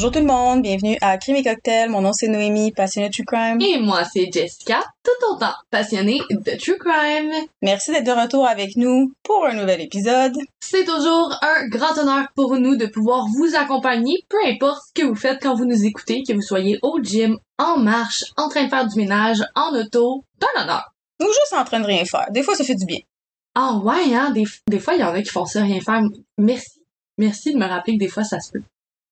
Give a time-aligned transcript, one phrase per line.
[0.00, 1.90] Bonjour tout le monde, bienvenue à Crime et Cocktail.
[1.90, 3.60] Mon nom c'est Noémie, passionnée de True Crime.
[3.60, 7.30] Et moi, c'est Jessica, tout autant passionnée de True Crime.
[7.60, 10.32] Merci d'être de retour avec nous pour un nouvel épisode.
[10.58, 15.06] C'est toujours un grand honneur pour nous de pouvoir vous accompagner, peu importe ce que
[15.06, 18.64] vous faites quand vous nous écoutez, que vous soyez au gym, en marche, en train
[18.64, 20.94] de faire du ménage, en auto, d'un honneur.
[21.20, 22.24] Ou juste en train de rien faire.
[22.30, 23.00] Des fois, ça fait du bien.
[23.54, 26.00] Ah ouais, hein, des, des fois, il y en a qui font ça rien faire.
[26.38, 26.80] Merci.
[27.18, 28.62] Merci de me rappeler que des fois, ça se peut.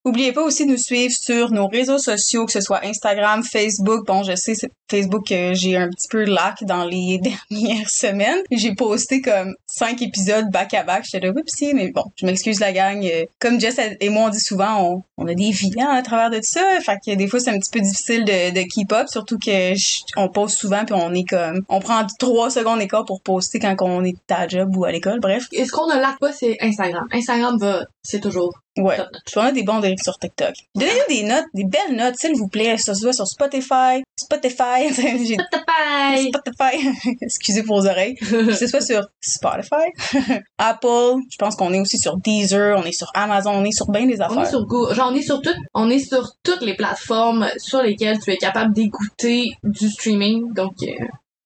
[0.08, 4.06] N'oubliez pas aussi de nous suivre sur nos réseaux sociaux, que ce soit Instagram, Facebook.
[4.06, 4.54] Bon, je sais,
[4.90, 8.38] Facebook, que j'ai un petit peu lac dans les dernières semaines.
[8.50, 11.04] J'ai posté comme cinq épisodes back-à-back.
[11.04, 13.04] J'étais là, si, mais bon, je m'excuse la gang.
[13.04, 16.40] Euh, Comme Jess et moi, on dit souvent, on, a des vies à travers de
[16.42, 16.62] ça.
[16.80, 19.74] Fait que des fois, c'est un petit peu difficile de, keep up, surtout que
[20.16, 21.60] on poste souvent puis on est comme...
[21.68, 25.20] On prend trois secondes d'écart pour poster quand on est à job ou à l'école,
[25.20, 25.48] bref.
[25.52, 27.06] Et ce qu'on ne laque pas, c'est Instagram.
[27.12, 28.96] Instagram va, c'est toujours Ouais.
[28.96, 29.22] top notch.
[29.26, 30.54] Puis on a des bons dérives sur TikTok.
[30.74, 32.74] Donnez-nous des notes, des belles notes, s'il vous plaît.
[32.76, 34.88] Que ce soit sur Spotify, Spotify,
[35.66, 36.30] Bye!
[36.32, 38.14] Spotify, excusez pour vos oreilles.
[38.16, 39.90] Que ce soit sur Spotify,
[40.58, 43.88] Apple, je pense qu'on est aussi sur Deezer, on est sur Amazon, on est sur
[43.90, 44.42] bien des On affaires.
[44.42, 47.82] est sur Go, genre on est sur toutes, on est sur toutes les plateformes sur
[47.82, 50.52] lesquelles tu es capable d'écouter du streaming.
[50.54, 50.86] Donc, euh,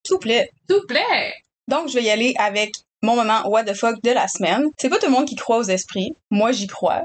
[0.06, 0.50] S'il vous plaît.
[0.68, 1.32] s'il vous plaît.
[1.68, 2.72] Donc, je vais y aller avec
[3.02, 4.64] mon moment what the fuck de la semaine.
[4.78, 6.12] C'est pas tout le monde qui croit aux esprits.
[6.30, 7.02] Moi, j'y crois.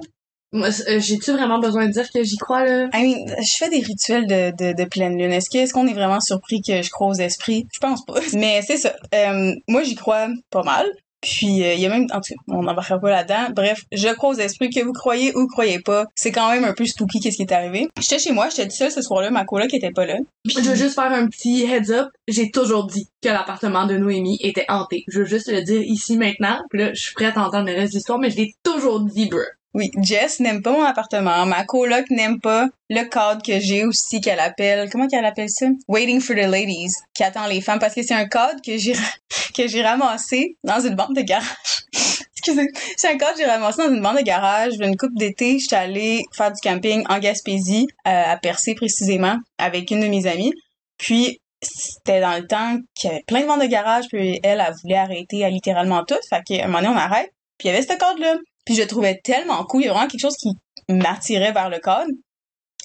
[0.53, 2.89] Moi, euh, j'ai-tu vraiment besoin de dire que j'y crois, là?
[2.93, 5.33] I mean, je fais des rituels de, de, de pleine lune.
[5.33, 7.67] Est-ce que, est-ce qu'on est vraiment surpris que je crois aux esprits?
[7.73, 8.19] Je pense pas.
[8.33, 8.95] Mais c'est ça.
[9.13, 10.87] Euh, moi, j'y crois pas mal.
[11.21, 13.49] Puis, euh, il y a même, en tout cas, on n'embarquera pas là-dedans.
[13.53, 16.05] Bref, je crois aux esprits, que vous croyez ou croyez pas.
[16.15, 17.89] C'est quand même un peu spooky qu'est-ce qui est arrivé.
[17.99, 20.17] J'étais chez moi, j'étais toute seule ce soir-là, ma coloc était pas là.
[20.45, 22.09] Je veux juste faire un petit heads up.
[22.27, 25.03] J'ai toujours dit que l'appartement de Noémie était hanté.
[25.07, 26.59] Je veux juste le dire ici maintenant.
[26.69, 29.01] Puis là, je suis prête à entendre le reste de l'histoire, mais je l'ai toujours
[29.01, 29.39] dit, bro.
[29.77, 31.45] Oui, Jess n'aime pas mon appartement.
[31.45, 34.89] Ma coloc n'aime pas le cadre que j'ai aussi qu'elle appelle.
[34.89, 35.67] Comment qu'elle appelle ça?
[35.87, 38.93] Waiting for the ladies, qui attend les femmes parce que c'est un cadre que j'ai
[39.55, 41.45] que j'ai ramassé dans une bande de garage.
[41.93, 42.69] Excusez.
[42.97, 44.73] C'est un cadre que j'ai ramassé dans une bande de garage.
[44.79, 49.91] Une coupe d'été, j'étais allée faire du camping en Gaspésie, euh, à Percé précisément, avec
[49.91, 50.53] une de mes amies.
[50.97, 54.59] Puis c'était dans le temps qu'il y avait plein de bandes de garage, puis elle,
[54.59, 56.17] elle voulait arrêter à littéralement tout.
[56.31, 57.31] Fait qu'à un moment donné, on arrête.
[57.59, 58.37] Puis il y avait ce cadre-là.
[58.67, 59.83] Puis je le trouvais tellement cool.
[59.83, 60.49] Il y a vraiment quelque chose qui
[60.89, 62.11] m'attirait vers le cadre.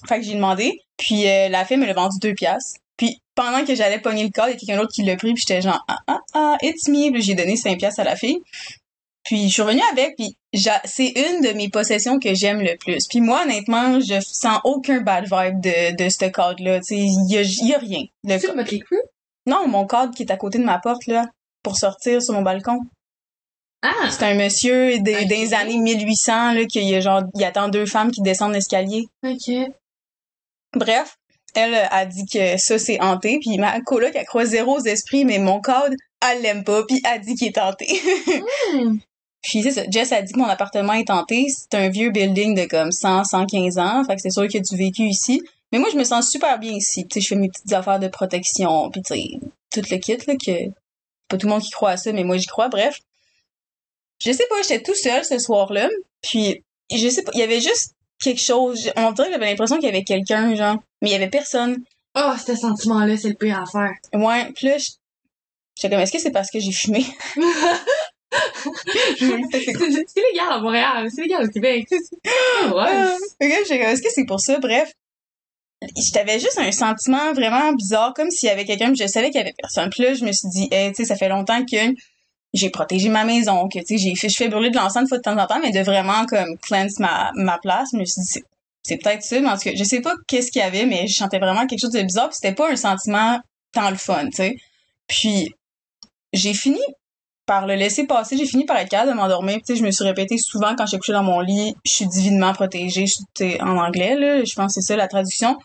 [0.06, 0.78] Fait que j'ai demandé.
[0.96, 2.78] Puis euh, la fille me l'a vendu deux piastres.
[2.96, 5.34] Puis pendant que j'allais pogner le cadre, il y a quelqu'un d'autre qui l'a pris.
[5.34, 7.10] Puis j'étais genre, ah, ah, ah, it's me.
[7.10, 8.38] Puis j'ai donné cinq piastres à la fille.
[9.24, 10.14] Puis je suis revenue avec.
[10.16, 10.36] Puis
[10.84, 13.08] c'est une de mes possessions que j'aime le plus.
[13.08, 17.42] Puis moi, honnêtement, je sens aucun bad vibe de, de ce sais, il y a,
[17.42, 18.04] y a rien.
[18.22, 18.98] Le Tu cru?
[19.46, 21.26] non, mon cadre qui est à côté de ma porte, là,
[21.64, 22.78] pour sortir sur mon balcon.
[23.82, 24.10] Ah!
[24.10, 28.22] C'est un monsieur des, années 1800, là, qui a genre, il attend deux femmes qui
[28.22, 29.08] descendent l'escalier.
[29.24, 29.50] Ok.
[30.74, 31.18] Bref,
[31.54, 35.24] elle a dit que ça, c'est hanté, puis ma coloc, elle croit zéro aux esprits,
[35.24, 35.94] mais mon cadre,
[36.26, 37.86] elle l'aime pas, puis elle dit qu'il est hanté.
[38.72, 38.98] Hmm.
[39.42, 42.54] puis c'est ça, Jess a dit que mon appartement est hanté, c'est un vieux building
[42.54, 45.42] de comme 100, 115 ans, fait que c'est sûr qu'il y a du vécu ici.
[45.72, 47.98] Mais moi, je me sens super bien ici, tu sais, je fais mes petites affaires
[47.98, 49.22] de protection, puis tu sais,
[49.70, 50.70] tout le kit, là, que
[51.28, 52.98] pas tout le monde qui croit à ça, mais moi, j'y crois, bref.
[54.24, 55.88] Je sais pas, j'étais tout seul ce soir-là,
[56.22, 56.62] puis
[56.94, 59.86] je sais pas, il y avait juste quelque chose, on dirait que j'avais l'impression qu'il
[59.86, 61.78] y avait quelqu'un, genre, mais il y avait personne.
[62.14, 63.92] Oh, ce sentiment-là, c'est le pire à faire.
[64.12, 64.90] Ouais, puis là, je-
[65.76, 67.04] j'étais comme, est-ce que c'est parce que j'ai fumé?
[69.18, 71.86] c'est légal à Montréal, c'est légal au Québec.
[72.62, 72.86] Ouais.
[72.88, 74.58] Ah, est-ce que c'est pour ça?
[74.58, 74.92] Bref.
[76.14, 79.38] J'avais juste un sentiment vraiment bizarre, comme s'il y avait quelqu'un, puis je savais qu'il
[79.40, 79.90] y avait personne.
[79.90, 81.92] Puis là, je me suis dit, hey, tu sais, ça fait longtemps que
[82.52, 85.22] j'ai protégé ma maison, que, tu sais, j'ai je fais brûler de l'encens fois de
[85.22, 87.88] temps en temps, mais de vraiment, comme, cleanse ma, ma place.
[87.92, 88.42] Je me suis dit,
[88.82, 91.06] c'est, peut-être ça, mais en tout cas, je sais pas qu'est-ce qu'il y avait, mais
[91.06, 93.40] je sentais vraiment quelque chose de bizarre, puis c'était pas un sentiment
[93.72, 94.56] tant le fun, tu sais.
[95.06, 95.54] Puis,
[96.32, 96.80] j'ai fini
[97.46, 99.56] par le laisser passer, j'ai fini par être capable de m'endormir.
[99.56, 102.06] Tu sais, je me suis répété souvent quand j'ai couché dans mon lit, je suis
[102.06, 105.58] divinement protégée, je suis en anglais là, je pense que c'est ça la traduction.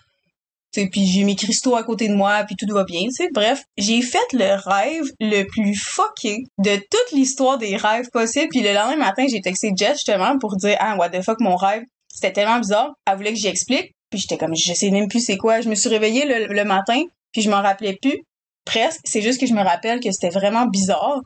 [0.92, 3.30] Puis j'ai mes cristaux à côté de moi, puis tout va bien, tu.
[3.34, 8.50] Bref, j'ai fait le rêve le plus fucké de toute l'histoire des rêves possibles.
[8.50, 11.56] Puis le lendemain matin, j'ai texté Jess justement pour dire ah what the fuck mon
[11.56, 12.94] rêve, c'était tellement bizarre.
[13.06, 15.62] Elle voulait que j'explique, puis j'étais comme je sais même plus c'est quoi.
[15.62, 17.02] Je me suis réveillée le, le matin,
[17.32, 18.20] puis je m'en rappelais plus
[18.66, 19.02] presque.
[19.06, 21.22] C'est juste que je me rappelle que c'était vraiment bizarre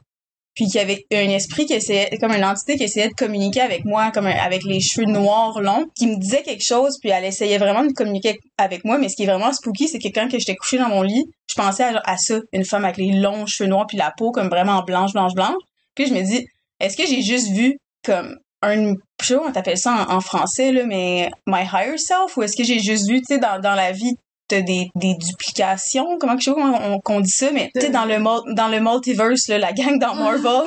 [0.53, 3.62] puis qu'il y avait un esprit qui essayait, comme une entité qui essayait de communiquer
[3.62, 7.24] avec moi, comme avec les cheveux noirs longs, qui me disait quelque chose, puis elle
[7.24, 10.30] essayait vraiment de communiquer avec moi, mais ce qui est vraiment spooky, c'est que quand
[10.30, 13.13] que j'étais couchée dans mon lit, je pensais à, à ça, une femme avec les
[13.13, 15.62] longs cheveux noirs, puis la peau comme vraiment blanche, blanche, blanche.
[15.95, 16.45] Puis je me dis,
[16.80, 20.71] est-ce que j'ai juste vu comme un, je sais pas comment t'appelles ça en, français,
[20.71, 23.92] là, mais my higher self, ou est-ce que j'ai juste vu, tu sais, dans la
[23.92, 24.15] vie,
[24.51, 27.81] t'as des, des duplications, comment je sais pas comment on, qu'on dit ça, mais tu
[27.81, 28.18] sais, dans le
[28.53, 30.63] dans le multiverse, là, la gang dans Marvel,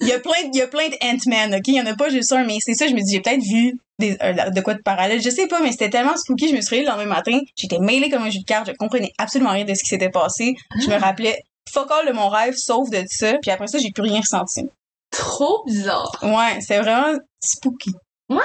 [0.00, 1.68] il y a plein, il y a plein de Ant-Man, ok?
[1.68, 3.42] Il y en a pas juste un, mais c'est ça, je me dis, j'ai peut-être
[3.42, 6.56] vu des, euh, de quoi de parallèle, je sais pas, mais c'était tellement spooky, je
[6.56, 9.12] me suis réveillée le lendemain matin, j'étais mêlée comme un jus de cartes, je comprenais
[9.18, 11.38] absolument rien de ce qui s'était passé, je me rappelais
[11.72, 14.62] fuck all de mon rêve, sauf de ça, puis après ça, j'ai plus rien ressenti.
[15.10, 16.18] Trop bizarre.
[16.22, 17.90] Ouais, c'est vraiment spooky.
[18.28, 18.38] Ouais.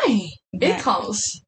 [0.53, 0.69] Ouais.
[0.71, 1.41] Étrange.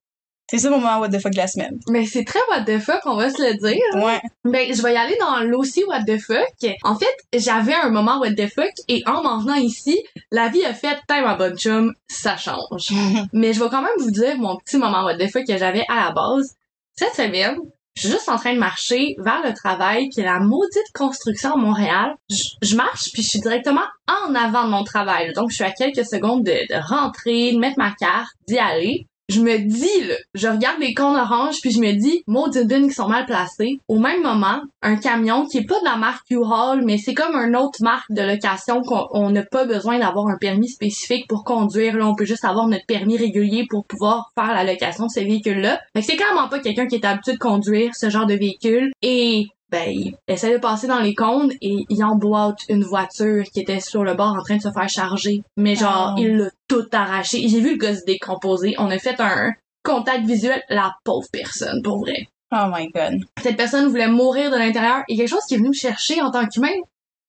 [0.50, 1.78] C'est ça mon moment what the fuck de la semaine.
[1.90, 4.06] Mais c'est très what the fuck, on va se le dire.
[4.06, 4.22] Ouais.
[4.46, 6.74] Ben, je vais y aller dans l'aussi what the fuck.
[6.84, 10.02] En fait, j'avais un moment what the fuck et en m'en venant ici,
[10.32, 12.92] la vie a fait, t'es ma bonne chum, ça change.
[13.34, 15.84] Mais je vais quand même vous dire mon petit moment what the fuck que j'avais
[15.90, 16.56] à la base.
[16.96, 17.58] Cette semaine,
[17.96, 21.58] je suis juste en train de marcher vers le travail, puis la maudite construction à
[21.58, 22.16] Montréal.
[22.30, 25.34] Je, je marche, puis je suis directement en avant de mon travail.
[25.34, 29.08] Donc, je suis à quelques secondes de, de rentrer, de mettre ma carte, d'y aller.
[29.30, 32.88] Je me dis, là, je regarde les cônes oranges, puis je me dis, maudit dunes
[32.88, 33.80] qui sont mal placées.
[33.90, 37.36] Au même moment, un camion qui est pas de la marque U-Haul, mais c'est comme
[37.36, 41.44] une autre marque de location qu'on on n'a pas besoin d'avoir un permis spécifique pour
[41.44, 41.98] conduire.
[41.98, 45.26] Là, on peut juste avoir notre permis régulier pour pouvoir faire la location de ces
[45.26, 45.82] véhicules-là.
[45.94, 48.92] Fait c'est clairement pas quelqu'un qui est habitué de conduire ce genre de véhicule.
[49.02, 53.60] Et ben, il essaie de passer dans les cônes et il emboîte une voiture qui
[53.60, 55.42] était sur le bord en train de se faire charger.
[55.58, 56.22] Mais genre, Oh.
[56.22, 57.48] il l'a tout arraché.
[57.50, 58.76] J'ai vu le gars se décomposer.
[58.78, 59.52] On a fait un
[59.84, 60.62] contact visuel.
[60.70, 62.28] La pauvre personne, pour vrai.
[62.54, 63.22] Oh my god.
[63.44, 65.04] Cette personne voulait mourir de l'intérieur.
[65.10, 66.76] Et quelque chose qui est venu me chercher en tant qu'humain.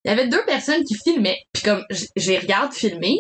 [0.05, 1.39] Il y avait deux personnes qui filmaient.
[1.53, 3.17] Puis comme, j'ai regarde filmer.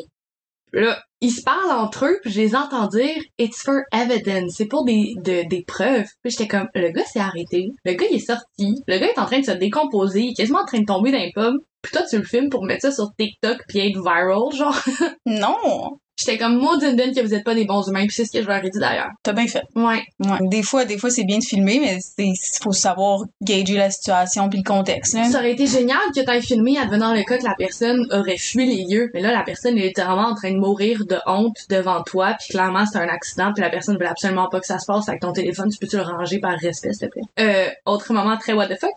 [0.72, 4.52] Là, ils se parlent entre eux, puis je les entends dire «It's for evidence».
[4.56, 6.06] C'est pour des, de- des preuves.
[6.22, 7.68] Puis j'étais comme, le gars s'est arrêté.
[7.84, 8.74] Le gars, il est sorti.
[8.86, 10.20] Le gars est en train de se décomposer.
[10.20, 11.58] Il est quasiment en train de tomber dans les pommes.
[11.82, 14.76] Puis toi, tu le filmes pour mettre ça sur TikTok puis être viral, genre.
[15.26, 15.98] Non.
[16.18, 18.06] J'étais comme, maudine dune que vous êtes pas des bons humains.
[18.06, 19.10] Puis c'est ce que je leur ai dit d'ailleurs.
[19.22, 19.62] T'as bien fait.
[19.76, 20.02] Ouais.
[20.18, 20.38] Ouais.
[20.42, 22.32] Des fois, des fois, c'est bien de filmer, mais c'est,
[22.62, 25.24] faut savoir gager la situation puis le contexte, là.
[25.30, 28.66] Ça aurait été génial que t'aies filmé advenant le cas que la personne aurait fui
[28.66, 29.10] les lieux.
[29.14, 32.48] Mais là, la personne est littéralement en train de mourir de honte devant toi, puis
[32.48, 35.20] clairement, c'est un accident, puis la personne veut absolument pas que ça se passe avec
[35.20, 35.70] ton téléphone.
[35.70, 37.22] Tu peux-tu le ranger par respect, s'il te plaît?
[37.38, 38.90] Euh, autre moment très what the fuck.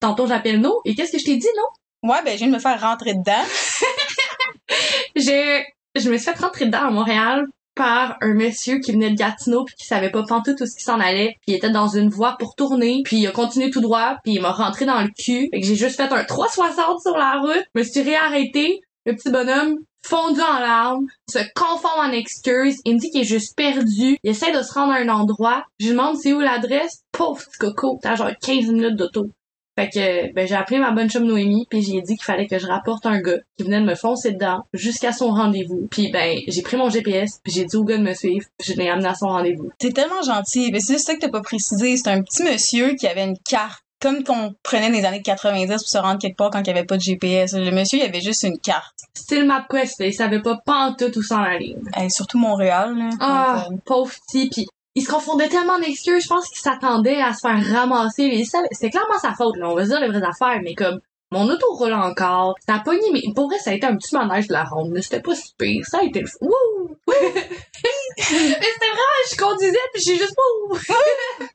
[0.00, 2.10] Tantôt, j'appelle No, et qu'est-ce que je t'ai dit, No?
[2.10, 3.44] Ouais, ben, je viens de me faire rentrer dedans.
[5.16, 5.64] J'ai,
[6.00, 9.64] je me suis fait rentrer dedans à Montréal par un monsieur qui venait de Gatineau
[9.64, 11.36] puis qui savait pas pantoute tout ce qui s'en allait.
[11.42, 14.34] Puis il était dans une voie pour tourner puis il a continué tout droit puis
[14.34, 15.48] il m'a rentré dans le cul.
[15.50, 17.64] Fait que j'ai juste fait un 360 sur la route.
[17.74, 22.80] Me suis réarrêté le petit bonhomme fondu en larmes se confond en excuses.
[22.84, 24.18] Il me dit qu'il est juste perdu.
[24.22, 25.64] Il essaie de se rendre à un endroit.
[25.80, 27.02] Je lui demande c'est où l'adresse.
[27.12, 27.98] Pauvre petit coco.
[28.02, 29.30] T'as genre 15 minutes d'auto
[29.76, 32.58] fait que ben j'ai appelé ma bonne chum Noémie puis j'ai dit qu'il fallait que
[32.58, 35.88] je rapporte un gars qui venait de me foncer dedans jusqu'à son rendez-vous.
[35.90, 38.72] Puis ben j'ai pris mon GPS puis j'ai dit au gars de me suivre puis
[38.72, 39.70] je l'ai amené à son rendez-vous.
[39.78, 40.70] T'es tellement gentil.
[40.72, 41.96] Mais c'est ça que t'as pas précisé.
[41.96, 43.80] C'est un petit monsieur qui avait une carte.
[44.00, 46.84] Comme qu'on prenait les années 90 pour se rendre quelque part quand il y avait
[46.84, 47.54] pas de GPS.
[47.54, 48.94] Le monsieur, il avait juste une carte.
[49.16, 51.74] Style MapQuest, il savait pas pantoute où s'en aller.
[51.98, 53.10] Et surtout Montréal, là.
[53.20, 56.58] Ah, Donc, euh, pauvre petit puis il se confondait tellement en excuses, je pense qu'il
[56.60, 58.44] s'attendait à se faire ramasser.
[58.44, 61.00] Savait- C'était clairement sa faute, là, on va dire les vraies affaires, mais comme
[61.32, 64.14] mon auto roule encore, ça a pogné, mais pour vrai, ça a été un petit
[64.14, 66.38] manège de la ronde, mais c'était pas si pire, ça a été le fou.
[66.42, 66.96] Wouh!
[67.08, 67.12] mais
[68.22, 70.78] c'était vraiment, je conduisais puis j'ai juste wouh!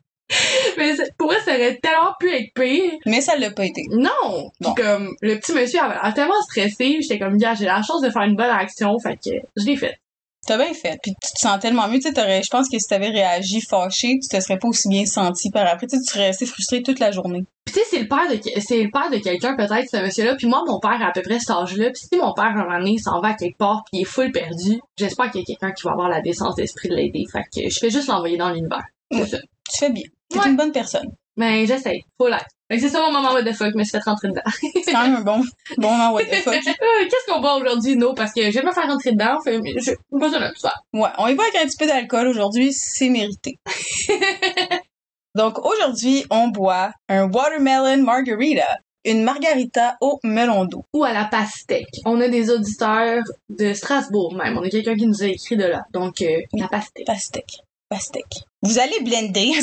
[0.78, 2.92] mais c'est- pour vrai, ça aurait tellement pu être pire.
[3.06, 3.82] Mais ça l'a pas été.
[3.90, 4.50] Non!
[4.60, 4.74] Bon.
[4.74, 8.02] Puis comme, le petit monsieur avait l'air tellement stressé, j'étais comme, gars, j'ai la chance
[8.02, 9.98] de faire une bonne action, fait que je l'ai fait.
[10.46, 10.98] T'as bien fait.
[11.02, 11.98] Puis tu te sens tellement mieux.
[12.00, 15.50] Tu je pense que si t'avais réagi fâché, tu te serais pas aussi bien senti
[15.50, 15.86] par après.
[15.86, 17.42] Tu serais resté frustré toute la journée.
[17.66, 19.98] Pis tu sais, c'est le père de que- c'est le père de quelqu'un peut-être ce
[20.02, 20.34] monsieur-là.
[20.36, 21.90] Puis moi, mon père a à peu près cet âge-là.
[21.90, 24.06] Puis si mon père un moment donné s'en va à quelque part puis il est
[24.06, 27.24] full perdu, j'espère qu'il y a quelqu'un qui va avoir la décence d'esprit de l'aider.
[27.30, 28.82] Fait que je fais juste l'envoyer dans l'univers.
[29.12, 29.26] C'est Ouais.
[29.28, 29.38] ça.
[29.70, 30.04] Tu fais bien.
[30.30, 30.48] T'es Ouais.
[30.48, 31.06] une bonne personne.
[31.36, 32.02] Mais j'essaye.
[32.18, 32.46] Faut l'être.
[32.78, 34.42] C'est ça mon moment what the fuck, je me suis fait rentrer dedans.
[34.84, 35.42] C'est quand même un bon,
[35.76, 36.54] bon moment what the fuck.
[36.54, 38.14] Euh, Qu'est-ce qu'on boit aujourd'hui, no?
[38.14, 40.74] Parce que je vais me faire rentrer dedans, fait, mais je, pas ça ça.
[40.92, 43.58] Ouais, on y va avec un petit peu d'alcool aujourd'hui, c'est mérité.
[45.34, 50.84] Donc aujourd'hui, on boit un watermelon margarita, une margarita au melon d'eau.
[50.92, 52.00] Ou à la pastèque.
[52.04, 54.58] On a des auditeurs de Strasbourg même.
[54.58, 55.82] On a quelqu'un qui nous a écrit de là.
[55.92, 57.06] Donc, euh, la pastèque.
[57.06, 57.58] Pastèque.
[57.88, 58.44] Pastèque.
[58.62, 59.52] Vous allez blender.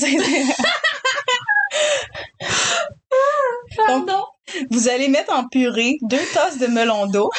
[3.88, 4.24] Donc, Pardon.
[4.72, 7.29] vous allez mettre en purée deux tasses de melon d'eau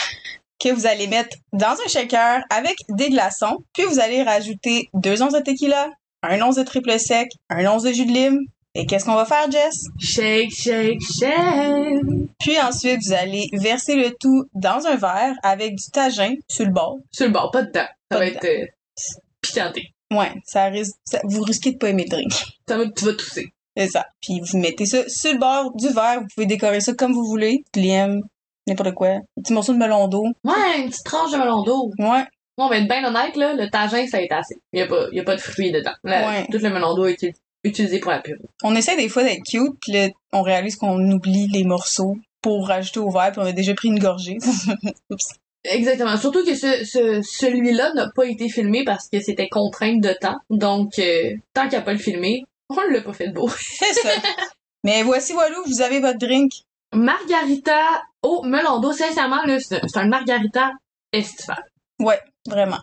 [0.60, 3.58] que vous allez mettre dans un shaker avec des glaçons.
[3.72, 5.90] Puis vous allez rajouter deux onces de tequila,
[6.22, 8.38] un once de triple sec, un once de jus de lime.
[8.74, 9.86] Et qu'est-ce qu'on va faire, Jess?
[9.98, 12.02] Shake, shake, shake.
[12.38, 16.70] Puis ensuite, vous allez verser le tout dans un verre avec du tagin sur le
[16.72, 16.98] bord.
[17.10, 17.80] Sur le bord, pas dedans.
[17.80, 18.38] Ça Pas va dedans.
[18.40, 18.66] être, euh,
[19.40, 19.82] Puis santé.
[20.12, 22.32] Ouais, ça risque, ça- vous risquez de pas aimer le drink.
[22.68, 23.48] Ça va, tu vas tousser.
[23.78, 24.04] C'est ça.
[24.20, 27.24] Puis vous mettez ça sur le bord du verre, vous pouvez décorer ça comme vous
[27.24, 27.62] voulez.
[27.76, 28.22] Lième,
[28.66, 29.08] n'importe quoi.
[29.08, 30.24] Un petit morceau de melon d'eau.
[30.44, 31.90] Ouais, une petite tranche de melon d'eau.
[31.98, 32.24] Ouais.
[32.56, 34.56] Bon, on va être bien honnête, là, le tagin, ça a été assez.
[34.72, 35.92] Il y a pas, il y a pas de fruits dedans.
[36.02, 36.44] Ouais.
[36.50, 38.40] Tout le melon d'eau est uti- utilisé pour la purée.
[38.64, 42.66] On essaie des fois d'être cute, puis là, on réalise qu'on oublie les morceaux pour
[42.66, 44.38] rajouter au verre, puis on a déjà pris une gorgée.
[45.10, 45.28] Oups.
[45.64, 46.16] Exactement.
[46.16, 50.38] Surtout que ce, ce, celui-là n'a pas été filmé parce que c'était contrainte de temps.
[50.50, 53.48] Donc, euh, tant qu'il n'y a pas le filmé, on l'a pas fait de beau.
[53.58, 54.10] C'est ça.
[54.84, 56.52] Mais voici, voilà, vous avez votre drink.
[56.94, 60.72] Margarita au melon d'eau, sincèrement, là, c'est c'est un margarita
[61.12, 61.62] estival.
[62.00, 62.78] Ouais, vraiment.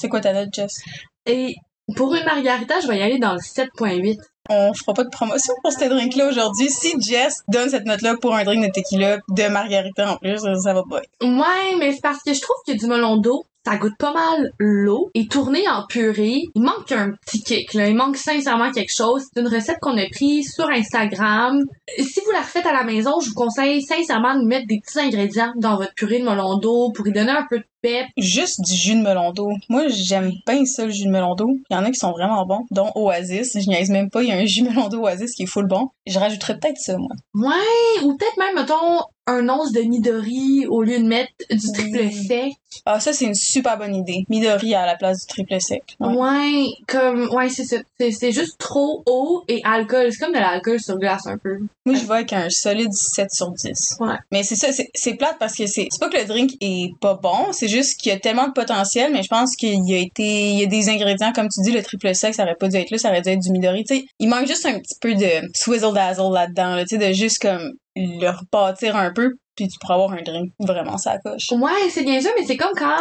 [0.00, 0.82] C'est quoi ta note, Jess?
[1.26, 1.54] Et
[1.96, 4.18] pour une margarita, je vais y aller dans le 7.8.
[4.50, 6.68] On fera pas de promotion pour ce drink-là aujourd'hui.
[6.68, 10.54] Si Jess donne cette note-là pour un drink de tequila de margarita en plus, ça,
[10.56, 10.98] ça va pas.
[10.98, 11.10] être.
[11.22, 14.52] Ouais, mais c'est parce que je trouve que du melon d'eau, ça goûte pas mal
[14.58, 15.10] l'eau.
[15.14, 17.88] Et tourné en purée, il manque un petit kick, là.
[17.88, 19.24] Il manque sincèrement quelque chose.
[19.32, 21.60] C'est une recette qu'on a prise sur Instagram.
[21.96, 24.98] Si vous la refaites à la maison, je vous conseille sincèrement de mettre des petits
[24.98, 28.06] ingrédients dans votre purée de melon d'eau pour y donner un peu de pep.
[28.16, 29.50] Juste du jus de melon d'eau.
[29.68, 31.50] Moi, j'aime bien ça, le jus de melon d'eau.
[31.70, 33.52] Il y en a qui sont vraiment bons, dont Oasis.
[33.54, 35.46] Je niaise même pas, il y a un jus de melon d'eau Oasis qui est
[35.46, 35.88] full bon.
[36.06, 37.10] Je rajouterais peut-être ça, moi.
[37.34, 42.10] Ouais, ou peut-être même, mettons, un once de Midori au lieu de mettre du triple
[42.10, 42.52] sec.
[42.86, 44.24] Ah, ça, c'est une super bonne idée.
[44.28, 45.82] Midori à la place du triple sec.
[46.00, 46.16] Ouais.
[46.16, 47.76] Ouais, comme, ouais, c'est ça.
[47.98, 50.10] C'est, juste trop eau et alcool.
[50.10, 51.58] C'est comme de l'alcool sur glace un peu.
[51.84, 53.96] Moi, je vais avec un solide 7 sur 10.
[54.00, 54.14] Ouais.
[54.30, 57.14] Mais c'est ça, c'est, plate parce que c'est, c'est pas que le drink est pas
[57.14, 59.98] bon, c'est juste qu'il y a tellement de potentiel, mais je pense qu'il y a
[59.98, 62.68] été, il y a des ingrédients, comme tu dis, le triple sec, ça aurait pas
[62.68, 64.04] dû être là, ça aurait dû être du Midori, tu sais.
[64.18, 67.40] Il manque juste un petit peu de swizzle dazzle là-dedans, là, tu sais, de juste
[67.40, 71.50] comme le rebâtir un peu, puis tu pourras avoir un drink vraiment ça coche.
[71.52, 72.96] Ouais, c'est bien ça, mais c'est comme quand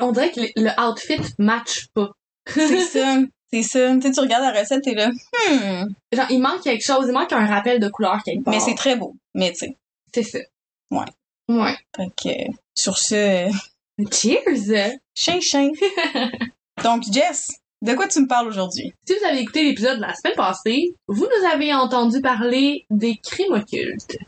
[0.00, 2.10] on dirait que le, outfit match pas.
[2.46, 3.18] c'est ça,
[3.50, 3.94] c'est ça.
[3.94, 5.88] Tu sais, tu regardes la recette, t'es là, hmm.
[6.12, 8.54] Genre, il manque quelque chose, il manque un rappel de couleur quelque part.
[8.54, 9.14] Mais c'est très beau.
[9.34, 9.76] Mais tu sais,
[10.14, 10.38] C'est ça.
[10.90, 11.06] Ouais.
[11.48, 11.76] Ouais.
[11.96, 13.50] fait que, sur ce, euh,
[14.10, 14.98] Cheers!
[15.14, 15.70] chien chien.
[16.84, 17.48] Donc, Jess,
[17.82, 18.92] de quoi tu me parles aujourd'hui?
[19.06, 23.16] Si vous avez écouté l'épisode de la semaine passée, vous nous avez entendu parler des
[23.16, 24.18] crimes occultes.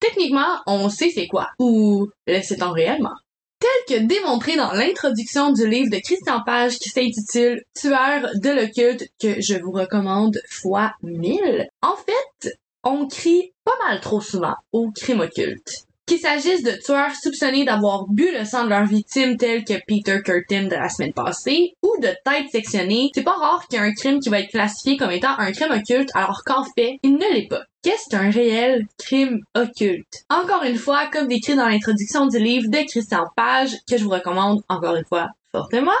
[0.00, 1.48] Techniquement, on sait c'est quoi.
[1.58, 3.14] Ou l'est-on réellement?
[3.60, 9.08] Tel que démontré dans l'introduction du livre de Christian Page qui s'intitule Tueur de l'occulte
[9.20, 11.68] que je vous recommande fois 1000.
[11.80, 15.84] En fait, on crie pas mal trop souvent au crime occulte.
[16.12, 20.20] Qu'il s'agisse de tueurs soupçonnés d'avoir bu le sang de leurs victimes tels que Peter
[20.22, 23.86] Curtin de la semaine passée ou de têtes sectionnées, c'est pas rare qu'il y ait
[23.86, 27.14] un crime qui va être classifié comme étant un crime occulte alors qu'en fait, il
[27.14, 27.62] ne l'est pas.
[27.82, 30.26] Qu'est-ce qu'un réel crime occulte?
[30.28, 34.10] Encore une fois, comme décrit dans l'introduction du livre de Christian Page, que je vous
[34.10, 35.92] recommande encore une fois fortement,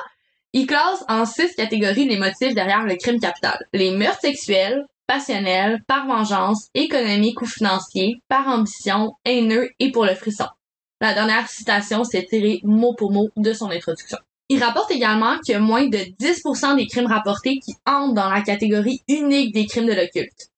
[0.52, 3.58] il classe en six catégories les motifs derrière le crime capital.
[3.72, 4.84] Les meurtres sexuels,
[5.86, 10.46] par vengeance, économique ou financier, par ambition, haineux et pour le frisson.
[11.00, 14.18] La dernière citation s'est tirée mot pour mot de son introduction.
[14.48, 19.00] Il rapporte également a moins de 10% des crimes rapportés qui entrent dans la catégorie
[19.08, 20.50] unique des crimes de l'occulte.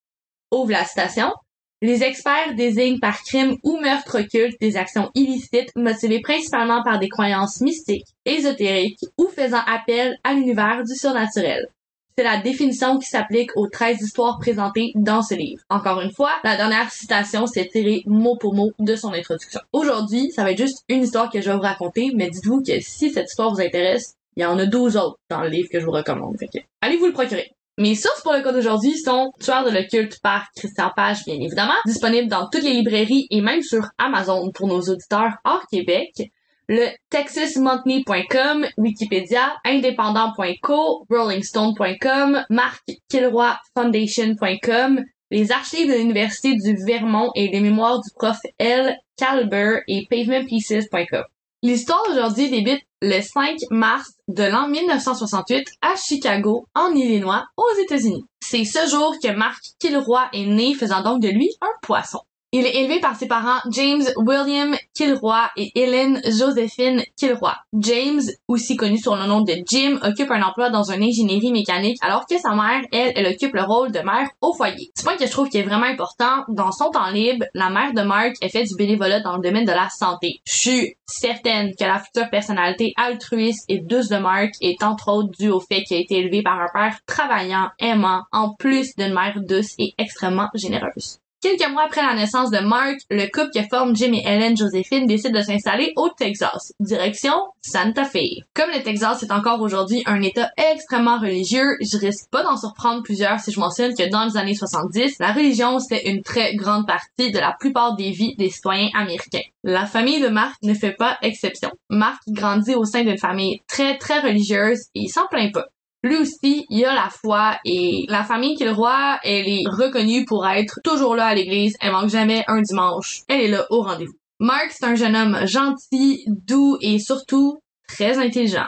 [0.52, 1.32] Ouvre la citation.
[1.80, 7.08] Les experts désignent par crime ou meurtre occulte des actions illicites motivées principalement par des
[7.08, 11.68] croyances mystiques, ésotériques ou faisant appel à l'univers du surnaturel.
[12.16, 15.62] C'est la définition qui s'applique aux 13 histoires présentées dans ce livre.
[15.68, 19.60] Encore une fois, la dernière citation s'est tirée mot pour mot de son introduction.
[19.72, 22.78] Aujourd'hui, ça va être juste une histoire que je vais vous raconter, mais dites-vous que
[22.80, 25.80] si cette histoire vous intéresse, il y en a 12 autres dans le livre que
[25.80, 26.36] je vous recommande.
[26.82, 27.50] Allez vous le procurer.
[27.78, 31.74] Mes sources pour le cas d'aujourd'hui sont Tueur de l'occulte par Christian Page, bien évidemment,
[31.84, 36.30] disponible dans toutes les librairies et même sur Amazon pour nos auditeurs hors Québec,
[36.68, 48.00] le texasmonthly.com, Wikipédia, indépendant.co, rollingstone.com, markkilroyfoundation.com, les archives de l'Université du Vermont et les mémoires
[48.00, 48.98] du prof L.
[49.16, 51.24] Calber et pavementpieces.com.
[51.62, 58.26] L'histoire d'aujourd'hui débute le 5 mars de l'an 1968 à Chicago, en Illinois, aux États-Unis.
[58.40, 62.20] C'est ce jour que Mark Kilroy est né, faisant donc de lui un poisson.
[62.56, 67.52] Il est élevé par ses parents James William Kilroy et Helen Josephine Kilroy.
[67.76, 71.98] James, aussi connu sous le nom de Jim, occupe un emploi dans une ingénierie mécanique
[72.00, 74.92] alors que sa mère, elle, elle occupe le rôle de mère au foyer.
[74.96, 77.92] Ce point que je trouve qui est vraiment important, dans son temps libre, la mère
[77.92, 80.40] de Mark, elle fait du bénévolat dans le domaine de la santé.
[80.46, 85.32] Je suis certaine que la future personnalité altruiste et douce de Mark est entre autres
[85.36, 89.12] due au fait qu'il a été élevé par un père travaillant, aimant, en plus d'une
[89.12, 91.18] mère douce et extrêmement généreuse.
[91.44, 95.06] Quelques mois après la naissance de Mark, le couple que forment Jim et Ellen Josephine
[95.06, 98.40] décide de s'installer au Texas, direction Santa Fe.
[98.54, 103.02] Comme le Texas est encore aujourd'hui un état extrêmement religieux, je risque pas d'en surprendre
[103.02, 106.86] plusieurs si je mentionne que dans les années 70, la religion c'était une très grande
[106.86, 109.44] partie de la plupart des vies des citoyens américains.
[109.64, 111.72] La famille de Mark ne fait pas exception.
[111.90, 115.66] Mark grandit au sein d'une famille très très religieuse et il s'en plaint pas
[116.04, 120.78] lui aussi, il a la foi et la famille Kilroy, elle est reconnue pour être
[120.84, 121.76] toujours là à l'église.
[121.80, 123.22] Elle manque jamais un dimanche.
[123.26, 124.12] Elle est là au rendez-vous.
[124.38, 127.58] Mark, c'est un jeune homme gentil, doux et surtout
[127.88, 128.66] très intelligent.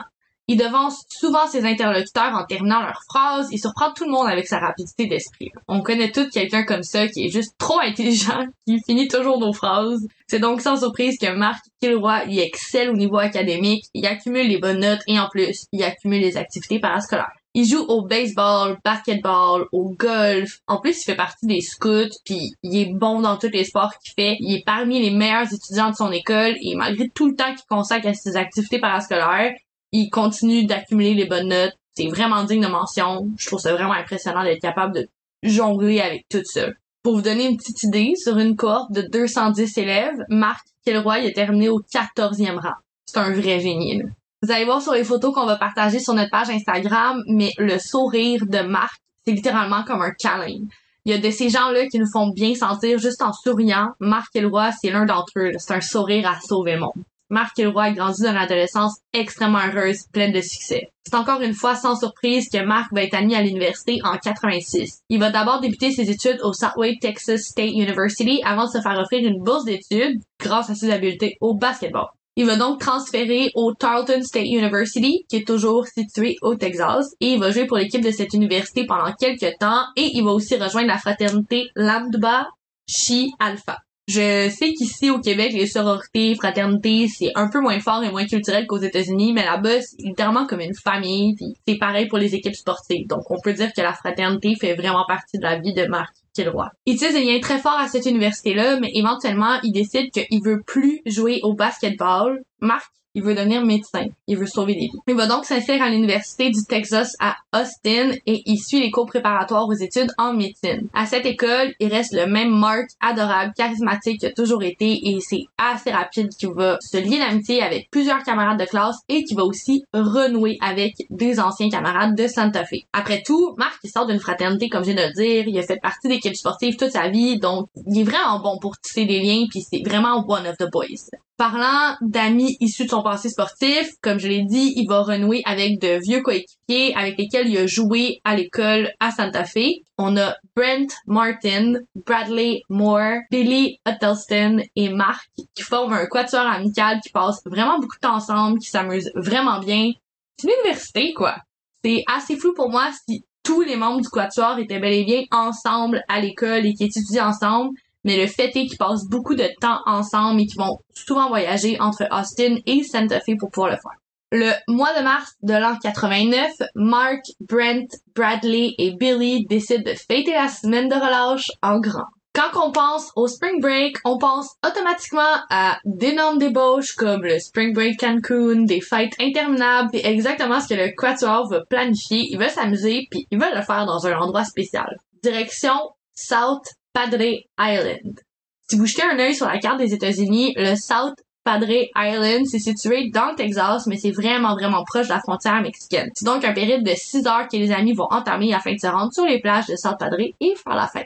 [0.49, 4.47] Il devance souvent ses interlocuteurs en terminant leurs phrases et surprend tout le monde avec
[4.47, 5.51] sa rapidité d'esprit.
[5.67, 9.51] On connaît tous quelqu'un comme ça qui est juste trop intelligent, qui finit toujours nos
[9.51, 10.07] phrases.
[10.27, 14.57] C'est donc sans surprise que Marc Kilroy y excelle au niveau académique, il accumule les
[14.57, 17.31] bonnes notes et en plus, il accumule les activités parascolaires.
[17.53, 20.59] Il joue au baseball, basketball, au golf.
[20.67, 23.93] En plus, il fait partie des scouts, puis il est bon dans tous les sports
[23.97, 24.37] qu'il fait.
[24.39, 27.65] Il est parmi les meilleurs étudiants de son école et malgré tout le temps qu'il
[27.67, 29.53] consacre à ses activités parascolaires,
[29.91, 31.73] il continue d'accumuler les bonnes notes.
[31.95, 33.27] C'est vraiment digne de mention.
[33.37, 35.07] Je trouve ça vraiment impressionnant d'être capable de
[35.43, 36.67] jongler avec tout ça.
[37.03, 41.31] Pour vous donner une petite idée, sur une cohorte de 210 élèves, Marc Kilroy a
[41.31, 42.75] terminé au 14e rang.
[43.05, 44.03] C'est un vrai génie.
[44.43, 47.79] Vous allez voir sur les photos qu'on va partager sur notre page Instagram, mais le
[47.79, 50.65] sourire de Marc, c'est littéralement comme un câlin.
[51.05, 53.93] Il y a de ces gens-là qui nous font bien sentir juste en souriant.
[53.99, 55.51] Marc Kilroy, c'est l'un d'entre eux.
[55.57, 57.03] C'est un sourire à sauver le monde.
[57.29, 60.91] Marc Kilroy a grandi dans une adolescence extrêmement heureuse, pleine de succès.
[61.05, 64.99] C'est encore une fois sans surprise que Marc va être admis à l'université en 86.
[65.09, 68.97] Il va d'abord débuter ses études au Southway Texas State University avant de se faire
[68.97, 72.07] offrir une bourse d'études grâce à ses habiletés au basketball.
[72.37, 77.33] Il va donc transférer au Tarleton State University, qui est toujours situé au Texas, et
[77.33, 80.55] il va jouer pour l'équipe de cette université pendant quelques temps, et il va aussi
[80.55, 82.47] rejoindre la fraternité Lambda
[82.87, 83.79] Chi Alpha.
[84.07, 88.25] Je sais qu'ici au Québec, les sororités, fraternités, c'est un peu moins fort et moins
[88.25, 91.35] culturel qu'aux États-Unis, mais là-bas, c'est littéralement comme une famille,
[91.67, 93.05] c'est pareil pour les équipes sportives.
[93.07, 96.13] Donc on peut dire que la fraternité fait vraiment partie de la vie de Marc
[96.33, 96.69] Kilroy.
[96.85, 100.61] Il tient des liens très forts à cette université-là, mais éventuellement, il décide qu'il veut
[100.65, 102.39] plus jouer au basketball.
[102.61, 104.05] Marc il veut devenir médecin.
[104.27, 105.01] Il veut sauver des vies.
[105.07, 109.07] Il va donc s'inscrire à l'université du Texas à Austin et il suit les cours
[109.07, 110.87] préparatoires aux études en médecine.
[110.93, 115.17] À cette école, il reste le même Mark adorable, charismatique qu'il a toujours été et
[115.19, 119.35] c'est assez rapide qu'il va se lier d'amitié avec plusieurs camarades de classe et qu'il
[119.35, 122.85] va aussi renouer avec des anciens camarades de Santa Fe.
[122.93, 125.63] Après tout, Mark il sort d'une fraternité comme je viens de le dire, il a
[125.63, 129.21] fait partie d'équipes sportives toute sa vie donc il est vraiment bon pour tisser des
[129.21, 131.09] liens puis c'est vraiment one of the boys.
[131.37, 135.79] Parlant d'amis issus de son passé sportif, comme je l'ai dit, il va renouer avec
[135.79, 139.83] de vieux coéquipiers avec lesquels il a joué à l'école à Santa Fe.
[139.99, 141.73] On a Brent Martin,
[142.07, 147.97] Bradley Moore, Billy Huddleston et Mark qui forment un quatuor amical qui passe vraiment beaucoup
[147.97, 149.91] de temps ensemble, qui s'amuse vraiment bien.
[150.37, 151.35] C'est une université, quoi.
[151.83, 155.21] C'est assez flou pour moi si tous les membres du quatuor étaient bel et bien
[155.29, 159.49] ensemble à l'école et qui étudient ensemble mais le fait est qu'ils passent beaucoup de
[159.59, 163.75] temps ensemble et qu'ils vont souvent voyager entre Austin et Santa Fe pour pouvoir le
[163.75, 163.99] faire.
[164.31, 170.31] Le mois de mars de l'an 89, Mark, Brent, Bradley et Billy décident de fêter
[170.31, 172.07] la semaine de relâche en grand.
[172.33, 177.73] Quand on pense au Spring Break, on pense automatiquement à d'énormes débauches comme le Spring
[177.73, 182.27] Break Cancun, des fêtes interminables, et exactement ce que le Quatuor va planifier.
[182.29, 184.95] Il va s'amuser, puis il va le faire dans un endroit spécial.
[185.23, 185.73] Direction
[186.13, 186.67] South
[186.97, 188.19] Padre Island.
[188.67, 192.57] Si vous jetez un œil sur la carte des États-Unis, le South Padre Island, c'est
[192.57, 196.09] situé dans le Texas, mais c'est vraiment, vraiment proche de la frontière mexicaine.
[196.15, 198.87] C'est donc un périple de 6 heures que les amis vont entamer afin de se
[198.87, 201.05] rendre sur les plages de South Padre et faire la fête.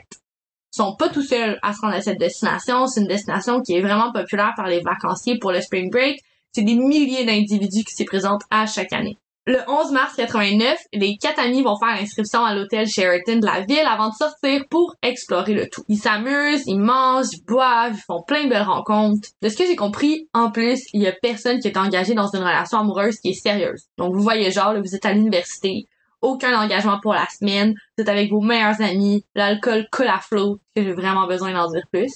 [0.72, 2.86] Ils sont pas tout seuls à se rendre à cette destination.
[2.86, 6.18] C'est une destination qui est vraiment populaire par les vacanciers pour le spring break.
[6.52, 9.18] C'est des milliers d'individus qui s'y présentent à chaque année.
[9.44, 13.62] Le 11 mars 89, les quatre amis vont faire l'inscription à l'hôtel Sheraton de la
[13.62, 15.82] ville avant de sortir pour explorer le tout.
[15.88, 19.30] Ils s'amusent, ils mangent, ils boivent, ils font plein de belles rencontres.
[19.42, 22.28] De ce que j'ai compris, en plus, il y a personne qui est engagé dans
[22.28, 23.88] une relation amoureuse qui est sérieuse.
[23.98, 25.88] Donc vous voyez genre, vous êtes à l'université,
[26.20, 30.60] aucun engagement pour la semaine, vous êtes avec vos meilleurs amis, l'alcool coule à flot,
[30.76, 32.12] que j'ai vraiment besoin d'en dire plus.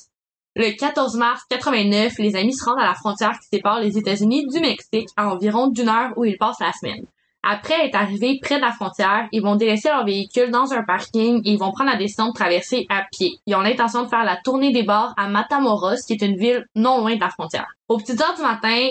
[0.54, 4.46] Le 14 mars 89, les amis se rendent à la frontière qui sépare les États-Unis
[4.46, 7.04] du Mexique à environ d'une heure où ils passent la semaine.
[7.48, 11.40] Après être arrivés près de la frontière, ils vont délaisser leur véhicule dans un parking
[11.44, 13.38] et ils vont prendre la décision de traverser à pied.
[13.46, 16.66] Ils ont l'intention de faire la tournée des bars à Matamoros, qui est une ville
[16.74, 17.68] non loin de la frontière.
[17.88, 18.88] Aux petites heures du matin,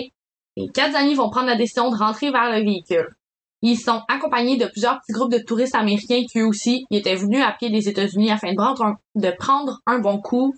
[0.56, 3.14] les quatre amis vont prendre la décision de rentrer vers le véhicule.
[3.60, 7.44] Ils sont accompagnés de plusieurs petits groupes de touristes américains qui eux aussi étaient venus
[7.44, 10.54] à pied des États-Unis afin de prendre un, bon coup.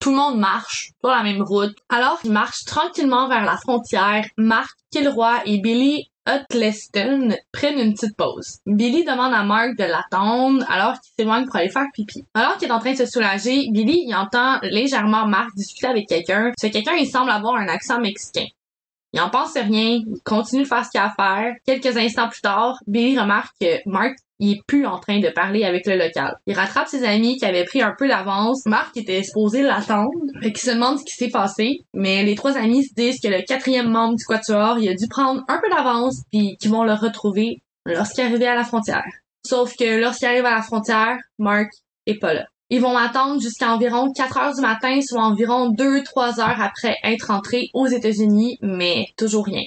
[0.00, 1.76] Tout le monde marche sur la même route.
[1.88, 8.16] Alors qu'ils marchent tranquillement vers la frontière, Mark Kilroy et Billy Hutleston prennent une petite
[8.16, 8.58] pause.
[8.66, 12.24] Billy demande à Mark de l'attendre alors qu'il s'éloigne pour aller faire pipi.
[12.34, 16.06] Alors qu'il est en train de se soulager, Billy il entend légèrement Mark discuter avec
[16.06, 16.52] quelqu'un.
[16.60, 18.44] Ce quelqu'un il semble avoir un accent mexicain.
[19.18, 21.52] Il en pense rien, il continue de faire ce qu'il a à faire.
[21.66, 25.64] Quelques instants plus tard, Billy remarque que Mark il est plus en train de parler
[25.64, 26.36] avec le local.
[26.46, 28.64] Il rattrape ses amis qui avaient pris un peu d'avance.
[28.66, 30.12] Marc était supposé l'attendre.
[30.40, 31.80] Fait qu'il se demande ce qui s'est passé.
[31.92, 35.08] Mais les trois amis se disent que le quatrième membre du Quatuor, il a dû
[35.08, 39.02] prendre un peu d'avance puis qu'ils vont le retrouver lorsqu'il arrive à la frontière.
[39.44, 41.70] Sauf que lorsqu'il arrive à la frontière, Mark
[42.06, 42.46] est pas là.
[42.70, 47.30] Ils vont attendre jusqu'à environ 4 heures du matin, soit environ 2-3 heures après être
[47.30, 49.64] entrés aux États-Unis, mais toujours rien.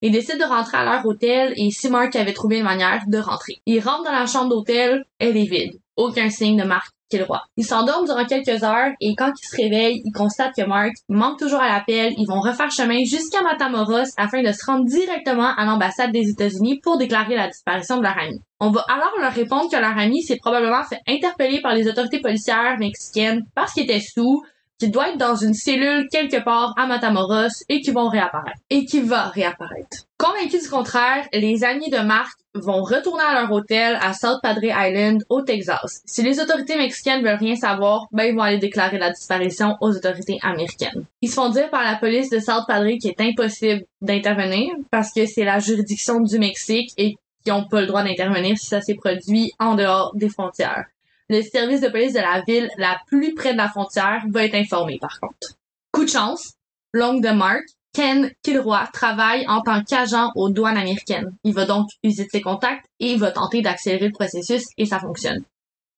[0.00, 3.18] Ils décident de rentrer à leur hôtel et si Mark avait trouvé une manière de
[3.18, 3.62] rentrer.
[3.66, 5.80] Ils rentrent dans la chambre d'hôtel, elle est vide.
[5.96, 7.40] Aucun signe de Mark Kilroy.
[7.58, 11.38] Ils s'endorment durant quelques heures et quand ils se réveillent, ils constatent que Mark manque
[11.38, 12.14] toujours à l'appel.
[12.16, 16.80] Ils vont refaire chemin jusqu'à Matamoros afin de se rendre directement à l'ambassade des États-Unis
[16.82, 18.40] pour déclarer la disparition de leur ami.
[18.60, 22.20] On va alors leur répondre que leur ami s'est probablement fait interpeller par les autorités
[22.20, 24.42] policières mexicaines parce qu'il était sous,
[24.82, 28.58] qui doit être dans une cellule quelque part à Matamoros et qui vont réapparaître.
[28.68, 30.08] Et qui va réapparaître.
[30.18, 34.64] Convaincus du contraire, les amis de Mark vont retourner à leur hôtel à South Padre
[34.64, 36.02] Island au Texas.
[36.04, 39.94] Si les autorités mexicaines veulent rien savoir, ben ils vont aller déclarer la disparition aux
[39.94, 41.04] autorités américaines.
[41.20, 45.12] Ils se font dire par la police de South Padre qu'il est impossible d'intervenir parce
[45.12, 47.14] que c'est la juridiction du Mexique et
[47.44, 50.86] qu'ils n'ont pas le droit d'intervenir si ça s'est produit en dehors des frontières.
[51.28, 54.54] Le service de police de la ville la plus près de la frontière va être
[54.54, 55.54] informé par contre.
[55.92, 56.54] Coup de chance,
[56.92, 61.36] l'oncle de Mark, Ken Kilroy, travaille en tant qu'agent aux douanes américaines.
[61.44, 64.98] Il va donc user ses contacts et il va tenter d'accélérer le processus et ça
[64.98, 65.44] fonctionne.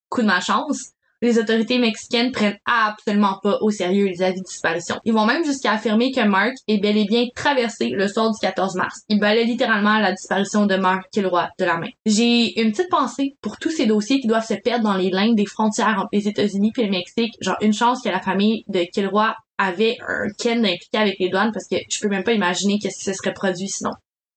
[0.09, 0.93] Coup de malchance,
[1.25, 4.97] les autorités mexicaines prennent absolument pas au sérieux les avis de disparition.
[5.05, 8.39] Ils vont même jusqu'à affirmer que Mark est bel et bien traversé le soir du
[8.39, 9.01] 14 mars.
[9.09, 11.89] Il balaient littéralement la disparition de Mark Kilroy de la main.
[12.05, 15.35] J'ai une petite pensée pour tous ces dossiers qui doivent se perdre dans les lignes
[15.35, 17.35] des frontières entre les États-Unis et le Mexique.
[17.41, 21.53] Genre une chance que la famille de Kilroy avait un Ken impliqué avec les douanes
[21.53, 23.93] parce que je peux même pas imaginer qu'est-ce qui se serait produit sinon.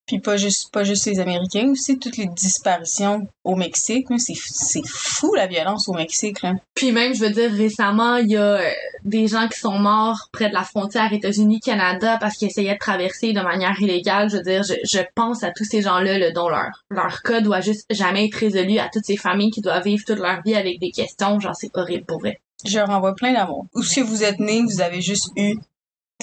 [0.08, 4.88] Puis pas juste pas juste les Américains aussi, toutes les disparitions au Mexique, c'est c'est
[4.88, 6.54] fou la violence au Mexique là.
[6.76, 8.70] Puis même je veux dire récemment, il y a euh,
[9.04, 13.34] des gens qui sont morts près de la frontière États-Unis-Canada parce qu'ils essayaient de traverser
[13.34, 14.30] de manière illégale.
[14.30, 17.41] Je veux dire, je, je pense à tous ces gens-là là, dont leur leur cas
[17.41, 20.56] doit juste jamais être résolu, à toutes ces familles qui doivent vivre toute leur vie
[20.56, 22.39] avec des questions, genre c'est horrible pour vrai.
[22.65, 23.67] Je leur envoie plein d'amour.
[23.76, 25.56] Ce que vous êtes nés, vous avez juste eu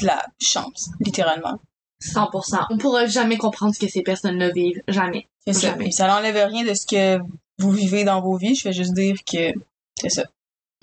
[0.01, 1.61] de la chance, littéralement.
[2.03, 2.67] 100%.
[2.71, 4.83] On pourra jamais comprendre ce que ces personnes-là vivent.
[4.89, 5.27] Jamais.
[5.47, 5.71] C'est ça.
[5.71, 5.91] Jamais.
[5.91, 7.23] Ça n'enlève rien de ce que
[7.59, 8.55] vous vivez dans vos vies.
[8.55, 9.53] Je vais juste dire que
[10.01, 10.25] c'est ça.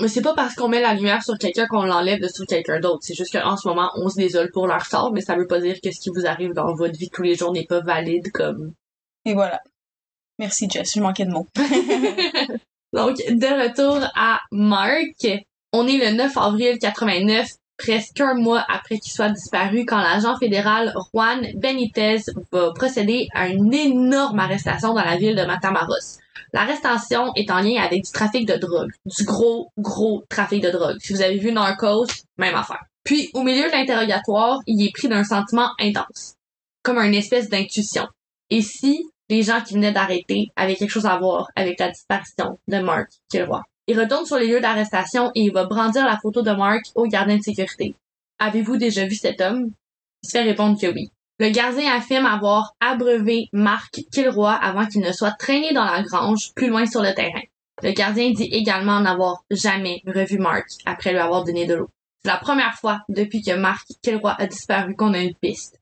[0.02, 2.80] Mais c'est pas parce qu'on met la lumière sur quelqu'un qu'on l'enlève de sur quelqu'un
[2.80, 3.00] d'autre.
[3.02, 5.62] C'est juste qu'en ce moment, on se désole pour leur sort, mais ça veut pas
[5.62, 8.32] dire que ce qui vous arrive dans votre vie tous les jours n'est pas valide
[8.32, 8.74] comme...
[9.26, 9.62] Et voilà.
[10.40, 11.48] Merci Jess, je manquais de mots.
[12.94, 15.28] Donc, de retour à Mark,
[15.72, 17.48] on est le 9 avril 89,
[17.82, 22.18] presque un mois après qu'il soit disparu, quand l'agent fédéral Juan Benitez
[22.52, 26.20] va procéder à une énorme arrestation dans la ville de Matamoros.
[26.54, 28.92] L'arrestation est en lien avec du trafic de drogue.
[29.06, 30.98] Du gros, gros trafic de drogue.
[31.00, 32.84] Si vous avez vu Narcos, même affaire.
[33.04, 36.36] Puis, au milieu de l'interrogatoire, il est pris d'un sentiment intense.
[36.84, 38.08] Comme une espèce d'intuition.
[38.50, 42.60] Et si les gens qui venaient d'arrêter avaient quelque chose à voir avec la disparition
[42.68, 43.62] de Mark Kilroy?
[43.88, 47.08] Il retourne sur les lieux d'arrestation et il va brandir la photo de Mark au
[47.08, 47.96] gardien de sécurité.
[48.40, 49.72] Avez-vous déjà vu cet homme?
[50.24, 51.12] Il se fait répondre que oui.
[51.40, 56.54] Le gardien affirme avoir abreuvé Mark Kilroy avant qu'il ne soit traîné dans la grange
[56.56, 57.42] plus loin sur le terrain.
[57.82, 61.90] Le gardien dit également n'avoir jamais revu Mark après lui avoir donné de l'eau.
[62.24, 65.80] C'est la première fois depuis que Mark Kilroy a disparu qu'on a une piste.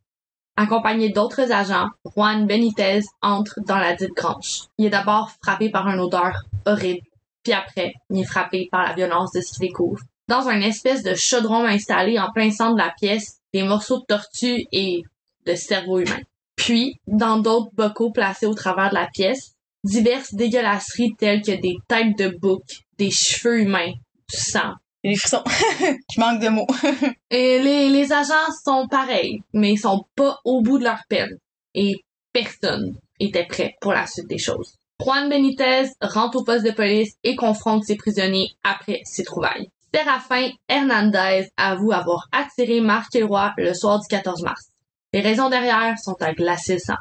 [0.55, 4.63] Accompagné d'autres agents, Juan Benitez entre dans la dite grange.
[4.77, 7.05] Il est d'abord frappé par une odeur horrible,
[7.49, 10.03] puis après, il est frappé par la violence de ce qu'il découvre.
[10.27, 14.05] Dans un espèce de chaudron installé en plein centre de la pièce, des morceaux de
[14.05, 15.01] tortue et
[15.47, 16.19] de cerveau humain.
[16.55, 21.77] Puis, dans d'autres bocaux placés au travers de la pièce, diverses dégueulasseries telles que des
[21.87, 22.61] têtes de bouc,
[22.99, 23.93] des cheveux humains,
[24.31, 24.75] du sang.
[25.03, 25.43] J'ai des frissons.
[26.13, 26.67] je manque de mots.
[27.31, 31.39] Et les, les agents sont pareils, mais ils sont pas au bout de leur peine.
[31.73, 31.95] Et
[32.31, 34.75] personne était prêt pour la suite des choses.
[35.01, 39.69] Juan Benitez rentre au poste de police et confronte ses prisonniers après ses trouvailles.
[39.93, 44.67] Séraphin Hernandez avoue avoir attiré Marc Kilroy le soir du 14 mars.
[45.13, 46.97] Les raisons derrière sont à glacer le sang.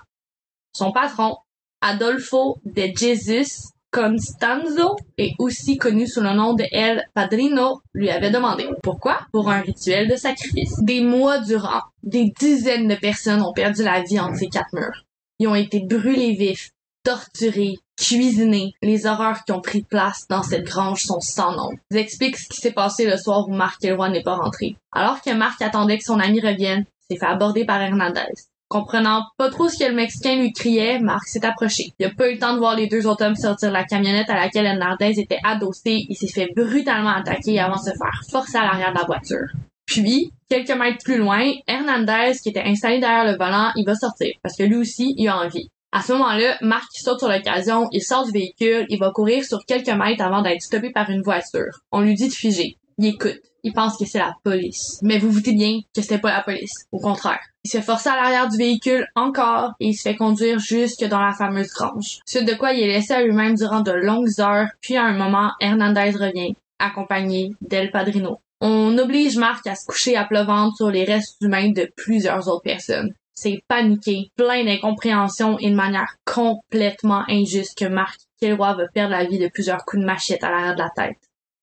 [0.72, 1.36] Son patron,
[1.80, 8.30] Adolfo de Jesus Constanzo, et aussi connu sous le nom de El Padrino, lui avait
[8.30, 8.68] demandé.
[8.82, 9.20] Pourquoi?
[9.32, 10.74] Pour un rituel de sacrifice.
[10.82, 15.04] Des mois durant, des dizaines de personnes ont perdu la vie entre ces quatre murs.
[15.38, 16.70] Ils ont été brûlés vifs,
[17.02, 18.72] torturés, cuisinés.
[18.82, 21.70] Les horreurs qui ont pris place dans cette grange sont sans nom.
[21.90, 24.76] J'explique ce qui s'est passé le soir où Marc Elroy n'est pas rentré.
[24.92, 28.32] Alors que Marc attendait que son ami revienne, s'est fait aborder par Hernandez.
[28.68, 31.92] Comprenant pas trop ce que le Mexicain lui criait, Marc s'est approché.
[31.98, 33.84] Il a pas eu le temps de voir les deux autres hommes sortir de la
[33.84, 36.04] camionnette à laquelle Hernandez était adossé.
[36.08, 39.46] Il s'est fait brutalement attaquer avant de se faire forcer à l'arrière de la voiture.
[39.86, 44.34] Puis, quelques mètres plus loin, Hernandez, qui était installé derrière le volant, il va sortir,
[44.42, 45.70] parce que lui aussi, il a envie.
[45.90, 49.64] À ce moment-là, Marc saute sur l'occasion, il sort du véhicule, il va courir sur
[49.66, 51.80] quelques mètres avant d'être stoppé par une voiture.
[51.92, 52.76] On lui dit de figer.
[52.98, 53.40] Il écoute.
[53.64, 54.98] Il pense que c'est la police.
[55.02, 56.86] Mais vous vous doutez bien que c'était pas la police.
[56.92, 57.40] Au contraire.
[57.64, 61.20] Il se force à l'arrière du véhicule encore et il se fait conduire jusque dans
[61.20, 62.20] la fameuse grange.
[62.26, 65.16] Suite de quoi il est laissé à lui-même durant de longues heures, puis à un
[65.16, 68.40] moment, Hernandez revient, accompagné d'El Padrino.
[68.60, 70.46] On oblige Marc à se coucher à plat
[70.76, 73.12] sur les restes humains de plusieurs autres personnes.
[73.40, 79.26] C'est paniqué, plein d'incompréhension et de manière complètement injuste que Marc Kilroy va perdre la
[79.26, 81.18] vie de plusieurs coups de machette à l'arrière de la tête.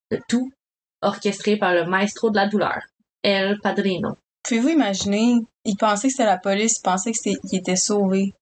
[0.10, 0.50] Le tout
[1.02, 2.80] orchestré par le maestro de la douleur,
[3.24, 4.16] El Padrino.
[4.44, 8.34] Pouvez-vous imaginer, il pensait que c'était la police, il pensait qu'il était sauvé,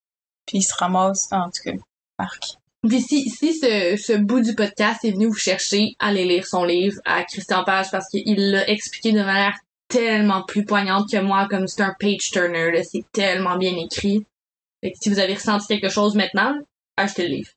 [0.46, 1.84] puis il se ramasse, en tout cas,
[2.20, 2.44] Marc.
[2.88, 6.66] Puis si, si ce, ce bout du podcast est venu vous chercher, allez lire son
[6.66, 9.58] livre à Christian Page parce qu'il l'a expliqué de manière
[9.94, 14.26] tellement plus poignante que moi, comme c'est un page turner, c'est tellement bien écrit.
[14.82, 16.56] Fait que si vous avez ressenti quelque chose maintenant,
[16.98, 17.52] achetez le livre.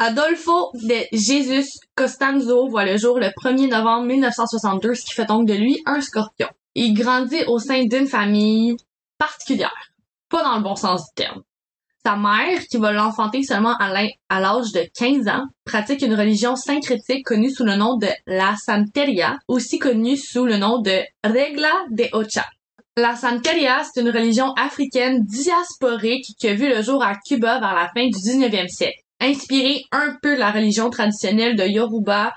[0.00, 5.46] Adolfo de Jesus Costanzo voit le jour le 1er novembre 1962, ce qui fait donc
[5.46, 6.48] de lui un scorpion.
[6.74, 8.76] Il grandit au sein d'une famille
[9.16, 9.92] particulière,
[10.28, 11.42] pas dans le bon sens du terme.
[12.08, 13.92] Sa mère, qui va l'enfanter seulement à
[14.40, 19.36] l'âge de 15 ans, pratique une religion syncrétique connue sous le nom de la Santeria,
[19.46, 22.46] aussi connue sous le nom de Regla de Ocha.
[22.96, 27.74] La Santeria, c'est une religion africaine diasporique qui a vu le jour à Cuba vers
[27.74, 32.32] la fin du 19e siècle inspiré un peu de la religion traditionnelle de Yoruba,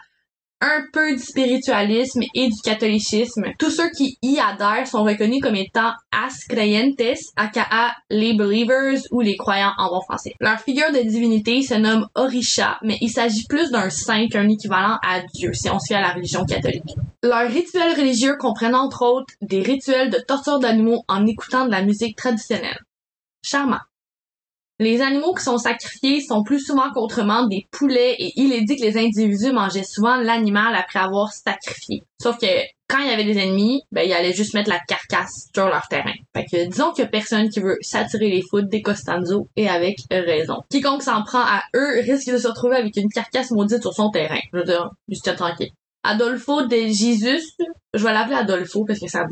[0.61, 3.45] un peu du spiritualisme et du catholicisme.
[3.57, 7.01] Tous ceux qui y adhèrent sont reconnus comme étant as creyentes,
[7.35, 10.33] aka les believers ou les croyants en bon français.
[10.39, 14.97] Leur figure de divinité se nomme Orisha, mais il s'agit plus d'un saint qu'un équivalent
[15.03, 16.95] à Dieu si on se à la religion catholique.
[17.23, 21.83] Leurs rituels religieux comprennent entre autres des rituels de torture d'animaux en écoutant de la
[21.83, 22.79] musique traditionnelle.
[23.43, 23.79] Charmant.
[24.81, 28.77] Les animaux qui sont sacrifiés sont plus souvent qu'autrement des poulets et il est dit
[28.77, 32.01] que les individus mangeaient souvent l'animal après avoir sacrifié.
[32.19, 32.47] Sauf que
[32.87, 35.87] quand il y avait des ennemis, ben ils allaient juste mettre la carcasse sur leur
[35.87, 36.15] terrain.
[36.35, 39.69] Fait que disons qu'il y a personne qui veut s'attirer les foudres des Costanzo et
[39.69, 40.63] avec raison.
[40.71, 44.09] Quiconque s'en prend à eux risque de se retrouver avec une carcasse maudite sur son
[44.09, 44.39] terrain.
[44.51, 45.69] Je veux dire, juste tranquille.
[46.03, 47.55] Adolfo de Jesus,
[47.93, 49.27] je vais l'appeler Adolfo parce que ça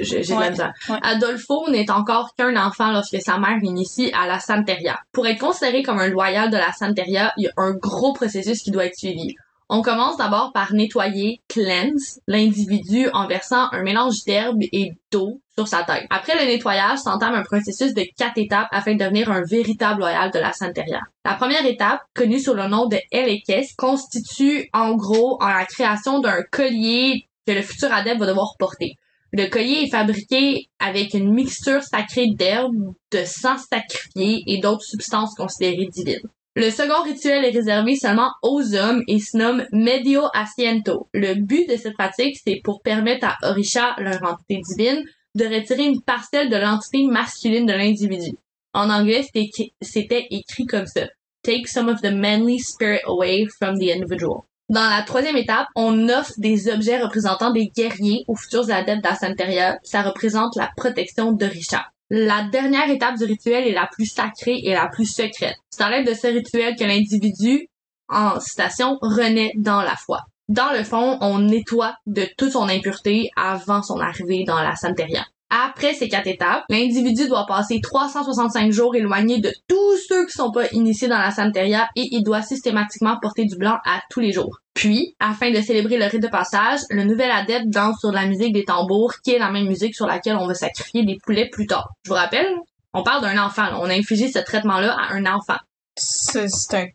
[0.00, 0.72] j'ai de la misère.
[1.02, 4.98] Adolfo n'est encore qu'un enfant lorsque sa mère l'initie à la Santeria.
[5.12, 8.62] Pour être considéré comme un loyal de la Santeria, il y a un gros processus
[8.62, 9.34] qui doit être suivi.
[9.74, 15.66] On commence d'abord par nettoyer, cleanse, l'individu en versant un mélange d'herbe et d'eau sur
[15.66, 16.04] sa tête.
[16.10, 20.30] Après le nettoyage, s'entame un processus de quatre étapes afin de devenir un véritable loyal
[20.30, 21.00] de la Santeria.
[21.24, 26.42] La première étape, connue sous le nom de Elekes, constitue en gros la création d'un
[26.50, 28.98] collier que le futur adepte va devoir porter.
[29.32, 35.34] Le collier est fabriqué avec une mixture sacrée d'herbes, de sang sacrifié et d'autres substances
[35.34, 36.28] considérées divines.
[36.54, 41.08] Le second rituel est réservé seulement aux hommes et se nomme Medio Asiento.
[41.14, 45.02] Le but de cette pratique, c'est pour permettre à Orisha, leur entité divine,
[45.34, 48.36] de retirer une parcelle de l'entité masculine de l'individu.
[48.74, 49.24] En anglais,
[49.80, 51.06] c'était écrit comme ça.
[51.42, 54.44] Take some of the manly spirit away from the individual.
[54.72, 59.76] Dans la troisième étape, on offre des objets représentant des guerriers aux futurs adeptes d'Ascenteria.
[59.82, 61.90] Ça représente la protection de Richard.
[62.08, 65.56] La dernière étape du rituel est la plus sacrée et la plus secrète.
[65.68, 67.68] C'est à l'aide de ce rituel que l'individu,
[68.08, 70.20] en citation, renaît dans la foi.
[70.48, 75.26] Dans le fond, on nettoie de toute son impureté avant son arrivée dans la Santeria.
[75.50, 80.50] Après ces quatre étapes, l'individu doit passer 365 jours éloigné de tous ceux qui sont
[80.50, 84.32] pas initiés dans la Santeria et il doit systématiquement porter du blanc à tous les
[84.32, 84.61] jours.
[84.74, 88.54] Puis, afin de célébrer le rite de passage, le nouvel adepte danse sur la musique
[88.54, 91.66] des tambours, qui est la même musique sur laquelle on va sacrifier des poulets plus
[91.66, 91.90] tard.
[92.04, 92.48] Je vous rappelle,
[92.94, 93.68] on parle d'un enfant.
[93.80, 95.58] On a infligé ce traitement-là à un enfant.
[95.96, 96.86] C'est un,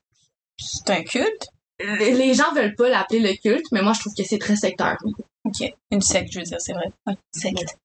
[0.60, 1.48] c'est un culte?
[1.80, 4.96] Les gens veulent pas l'appeler le culte, mais moi je trouve que c'est très secteur.
[5.44, 5.72] Ok.
[5.92, 6.88] Une secte, je veux dire, c'est vrai.
[7.32, 7.78] secte.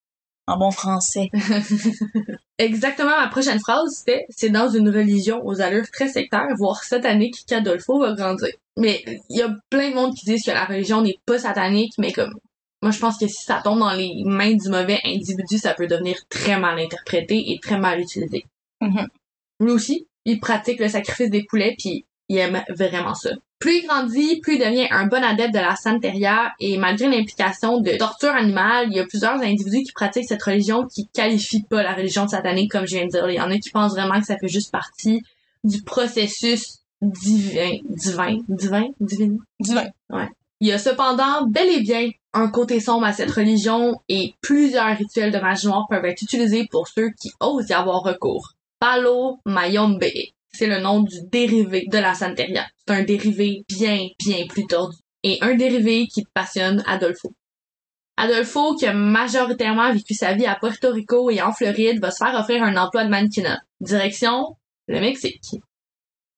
[0.45, 1.29] En bon français.
[2.57, 7.45] Exactement, ma prochaine phrase, c'était «C'est dans une religion aux allures très sectaires, voire sataniques,
[7.47, 11.01] qu'Adolfo va grandir.» Mais il y a plein de monde qui disent que la religion
[11.01, 12.33] n'est pas satanique, mais comme
[12.81, 15.87] moi je pense que si ça tombe dans les mains du mauvais individu, ça peut
[15.87, 18.45] devenir très mal interprété et très mal utilisé.
[18.81, 19.07] Mhm.
[19.61, 23.31] Lui aussi, il pratique le sacrifice des poulets puis il aime vraiment ça.
[23.59, 27.79] Plus il grandit, plus il devient un bon adepte de la santeria et malgré l'implication
[27.79, 31.81] de torture animale, il y a plusieurs individus qui pratiquent cette religion qui qualifient pas
[31.81, 33.29] la religion satanique comme je viens de dire.
[33.29, 35.21] Il y en a qui pensent vraiment que ça fait juste partie
[35.63, 39.87] du processus divin, divin, divin, divin, Divin.
[40.59, 44.97] il y a cependant bel et bien un côté sombre à cette religion et plusieurs
[44.97, 48.53] rituels de magie noire peuvent être utilisés pour ceux qui osent y avoir recours.
[48.79, 50.03] Palo Mayombe,
[50.53, 52.65] c'est le nom du dérivé de la Santeria.
[52.77, 54.97] C'est un dérivé bien, bien plus tordu.
[55.23, 57.33] Et un dérivé qui passionne Adolfo.
[58.17, 62.23] Adolfo, qui a majoritairement vécu sa vie à Puerto Rico et en Floride, va se
[62.23, 63.59] faire offrir un emploi de mannequinat.
[63.81, 64.55] Direction,
[64.87, 65.55] le Mexique.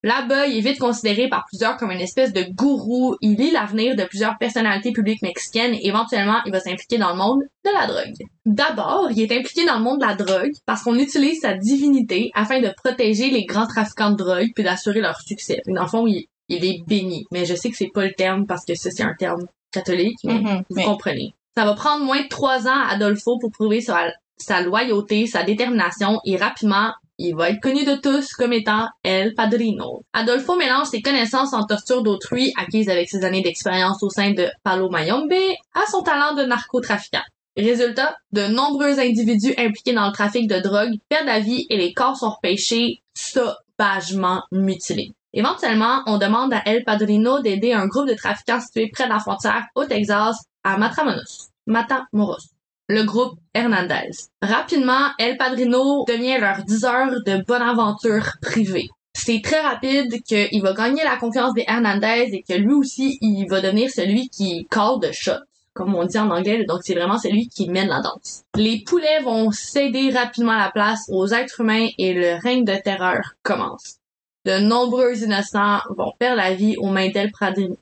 [0.06, 3.16] Là-bas, il est vite considéré par plusieurs comme une espèce de gourou.
[3.20, 7.16] Il lit l'avenir de plusieurs personnalités publiques mexicaines et éventuellement, il va s'impliquer dans le
[7.16, 8.14] monde de la drogue.
[8.44, 12.30] D'abord, il est impliqué dans le monde de la drogue parce qu'on utilise sa divinité
[12.34, 15.60] afin de protéger les grands trafiquants de drogue puis d'assurer leur succès.
[15.66, 17.26] Dans le fond, il, il est béni.
[17.32, 20.18] Mais je sais que c'est pas le terme parce que ça, c'est un terme catholique,
[20.22, 20.62] mais Mhm.
[20.70, 21.34] vous Mais- comprenez.
[21.56, 25.42] Ça va prendre moins de trois ans à Adolfo pour prouver sa, sa loyauté, sa
[25.42, 30.02] détermination et rapidement, il va être connu de tous comme étant El Padrino.
[30.12, 34.48] Adolfo mélange ses connaissances en torture d'autrui acquises avec ses années d'expérience au sein de
[34.62, 35.32] Palo Mayombe
[35.74, 37.22] à son talent de narcotrafiquant.
[37.56, 41.94] Résultat, de nombreux individus impliqués dans le trafic de drogue perdent la vie et les
[41.94, 45.12] corps sont repêchés sauvagement mutilés.
[45.32, 49.20] Éventuellement, on demande à El Padrino d'aider un groupe de trafiquants situé près de la
[49.20, 51.50] frontière au Texas à Matamoros.
[51.66, 52.55] Matamoros.
[52.88, 54.12] Le groupe Hernandez.
[54.40, 58.88] Rapidement, El Padrino devient leur diseur de bonne aventure privée.
[59.12, 63.46] C'est très rapide qu'il va gagner la confiance des Hernandez et que lui aussi, il
[63.50, 65.42] va devenir celui qui call the shot,
[65.74, 66.64] comme on dit en anglais.
[66.64, 68.44] Donc, c'est vraiment celui qui mène la danse.
[68.54, 73.34] Les poulets vont céder rapidement la place aux êtres humains et le règne de terreur
[73.42, 73.96] commence.
[74.44, 77.76] De nombreux innocents vont perdre la vie aux mains d'El Padrino,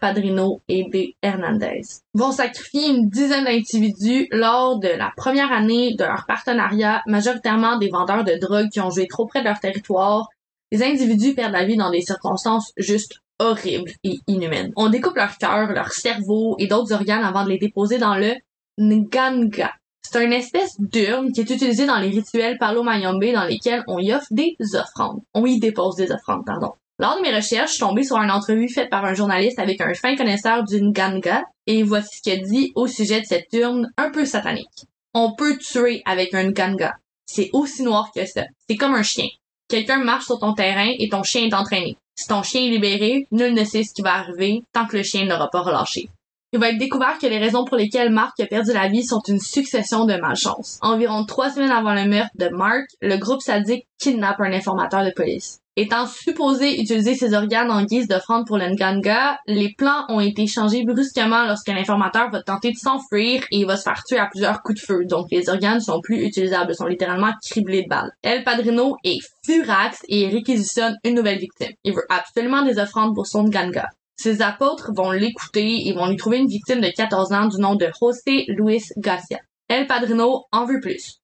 [0.00, 1.82] Padrino et des Hernandez.
[2.14, 7.88] Vont sacrifier une dizaine d'individus lors de la première année de leur partenariat, majoritairement des
[7.88, 10.28] vendeurs de drogue qui ont joué trop près de leur territoire.
[10.70, 14.72] Les individus perdent la vie dans des circonstances juste horribles et inhumaines.
[14.76, 18.34] On découpe leur cœur, leur cerveau et d'autres organes avant de les déposer dans le
[18.78, 19.72] Nganga.
[20.02, 23.98] C'est une espèce d'urne qui est utilisée dans les rituels Palo Mayombe dans lesquels on
[23.98, 25.20] y offre des offrandes.
[25.34, 26.72] On y dépose des offrandes, pardon.
[27.02, 29.80] Lors de mes recherches, je suis tombée sur une entrevue faite par un journaliste avec
[29.80, 33.90] un fin connaisseur du Nganga et voici ce qu'il dit au sujet de cette urne
[33.96, 34.86] un peu satanique.
[35.12, 36.92] On peut tuer avec un Nganga.
[37.26, 38.44] C'est aussi noir que ça.
[38.68, 39.26] C'est comme un chien.
[39.68, 41.96] Quelqu'un marche sur ton terrain et ton chien est entraîné.
[42.14, 45.02] Si ton chien est libéré, nul ne sait ce qui va arriver tant que le
[45.02, 46.08] chien n'aura pas relâché.
[46.52, 49.22] Il va être découvert que les raisons pour lesquelles Mark a perdu la vie sont
[49.26, 50.78] une succession de malchances.
[50.82, 55.10] Environ trois semaines avant le meurtre de Mark, le groupe sadique kidnappe un informateur de
[55.10, 55.61] police.
[55.74, 60.46] Étant supposé utiliser ses organes en guise d'offrande pour le Nganga, les plans ont été
[60.46, 64.60] changés brusquement lorsque l'informateur va tenter de s'enfuir et va se faire tuer à plusieurs
[64.62, 65.04] coups de feu.
[65.06, 68.10] Donc les organes sont plus utilisables, sont littéralement criblés de balles.
[68.22, 71.72] El Padrino est furax et réquisitionne une nouvelle victime.
[71.84, 73.86] Il veut absolument des offrandes pour son Nganga.
[74.16, 77.76] Ses apôtres vont l'écouter et vont lui trouver une victime de 14 ans du nom
[77.76, 79.38] de José Luis Garcia.
[79.68, 81.21] El Padrino en veut plus.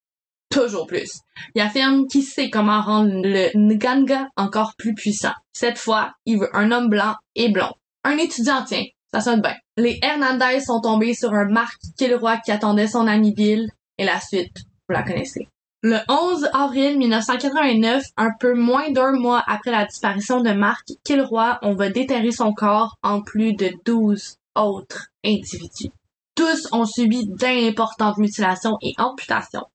[0.50, 1.20] Toujours plus.
[1.54, 5.34] Il affirme qu'il sait comment rendre le Nganga encore plus puissant.
[5.52, 7.72] Cette fois, il veut un homme blanc et blond.
[8.04, 9.56] Un étudiant, tiens, ça sonne bien.
[9.76, 14.20] Les Hernandez sont tombés sur un Marc Kilroy qui attendait son ami Bill, et la
[14.20, 14.56] suite,
[14.88, 15.48] vous la connaissez.
[15.82, 21.58] Le 11 avril 1989, un peu moins d'un mois après la disparition de Marc Kilroy,
[21.62, 25.92] on va déterrer son corps en plus de 12 autres individus.
[26.34, 29.66] Tous ont subi d'importantes mutilations et amputations.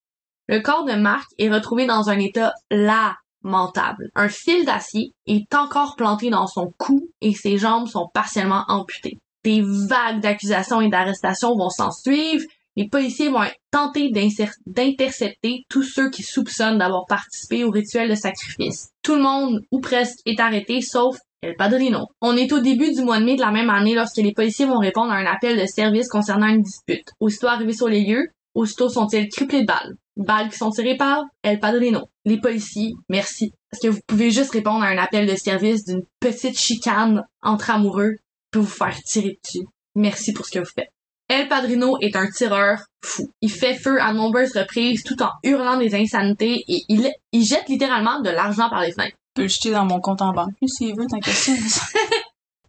[0.49, 4.09] Le corps de Marc est retrouvé dans un état lamentable.
[4.13, 9.19] Un fil d'acier est encore planté dans son cou et ses jambes sont partiellement amputées.
[9.45, 12.43] Des vagues d'accusations et d'arrestations vont s'en suivre.
[12.75, 18.89] Les policiers vont tenter d'intercepter tous ceux qui soupçonnent d'avoir participé au rituel de sacrifice.
[19.01, 22.07] Tout le monde, ou presque, est arrêté sauf El Padrino.
[22.19, 24.65] On est au début du mois de mai de la même année lorsque les policiers
[24.65, 27.11] vont répondre à un appel de service concernant une dispute.
[27.21, 29.95] Aussitôt arrivés sur les lieux, aussitôt sont-ils criblés de balles.
[30.15, 32.09] Balles qui sont tirées par El Padrino.
[32.25, 33.53] Les policiers, merci.
[33.69, 37.71] Parce que vous pouvez juste répondre à un appel de service d'une petite chicane entre
[37.71, 38.17] amoureux
[38.51, 39.65] pour vous faire tirer dessus?
[39.95, 40.91] Merci pour ce que vous faites.
[41.29, 43.31] El Padrino est un tireur fou.
[43.41, 47.69] Il fait feu à nombreuses reprises tout en hurlant des insanités et il, il jette
[47.69, 49.17] littéralement de l'argent par les fenêtres.
[49.35, 51.81] Je peux le jeter dans mon compte en banque, s'il veut, ça.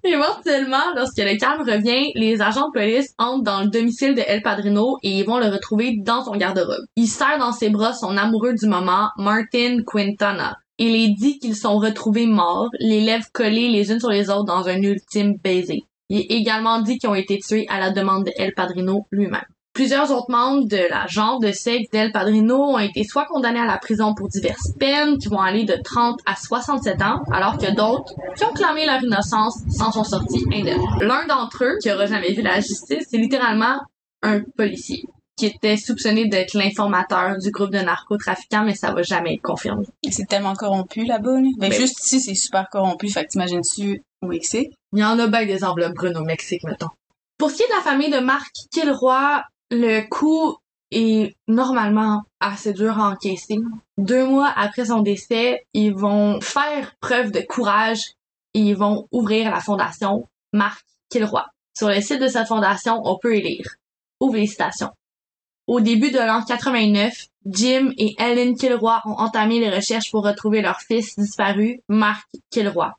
[0.07, 4.43] Éventuellement, lorsque le calme revient, les agents de police entrent dans le domicile de El
[4.43, 6.85] Padrino et ils vont le retrouver dans son garde-robe.
[6.95, 10.59] Il serre dans ses bras son amoureux du moment, Martin Quintana.
[10.77, 14.45] Il les dit qu'ils sont retrouvés morts, les lèvres collées les unes sur les autres
[14.45, 15.81] dans un ultime baiser.
[16.11, 19.47] Il est également dit qu'ils ont été tués à la demande de El Padrino lui-même.
[19.75, 23.67] Plusieurs autres membres de la genre de secte d'El Padrino ont été soit condamnés à
[23.67, 27.75] la prison pour diverses peines qui vont aller de 30 à 67 ans, alors que
[27.75, 30.81] d'autres qui ont clamé leur innocence s'en sont sortis indemnes.
[31.01, 33.81] L'un d'entre eux, qui aura jamais vu la justice, c'est littéralement
[34.23, 35.03] un policier
[35.37, 39.85] qui était soupçonné d'être l'informateur du groupe de narcotrafiquants, mais ça va jamais être confirmé.
[40.09, 41.33] C'est tellement corrompu là-bas.
[41.33, 41.49] Là.
[41.59, 43.09] Ben, Ben- juste ici, c'est super corrompu.
[43.11, 44.69] Fait que t'imagines-tu au Mexique?
[44.93, 46.91] Il y en a bien des enveloppes brunes au Mexique, mettons.
[47.37, 49.43] Pour ce qui est de la famille de Marc Kilroy,
[49.75, 50.57] le coup
[50.91, 53.59] est normalement assez dur à encaisser.
[53.99, 58.13] Deux mois après son décès, ils vont faire preuve de courage
[58.55, 61.45] et ils vont ouvrir la fondation Marc Kilroy.
[61.77, 63.67] Sur le site de cette fondation, on peut y lire.
[64.21, 64.91] Ouvre les citations.
[65.67, 70.61] Au début de l'an 89, Jim et Ellen Kilroy ont entamé les recherches pour retrouver
[70.61, 72.93] leur fils disparu, Marc Kilroy.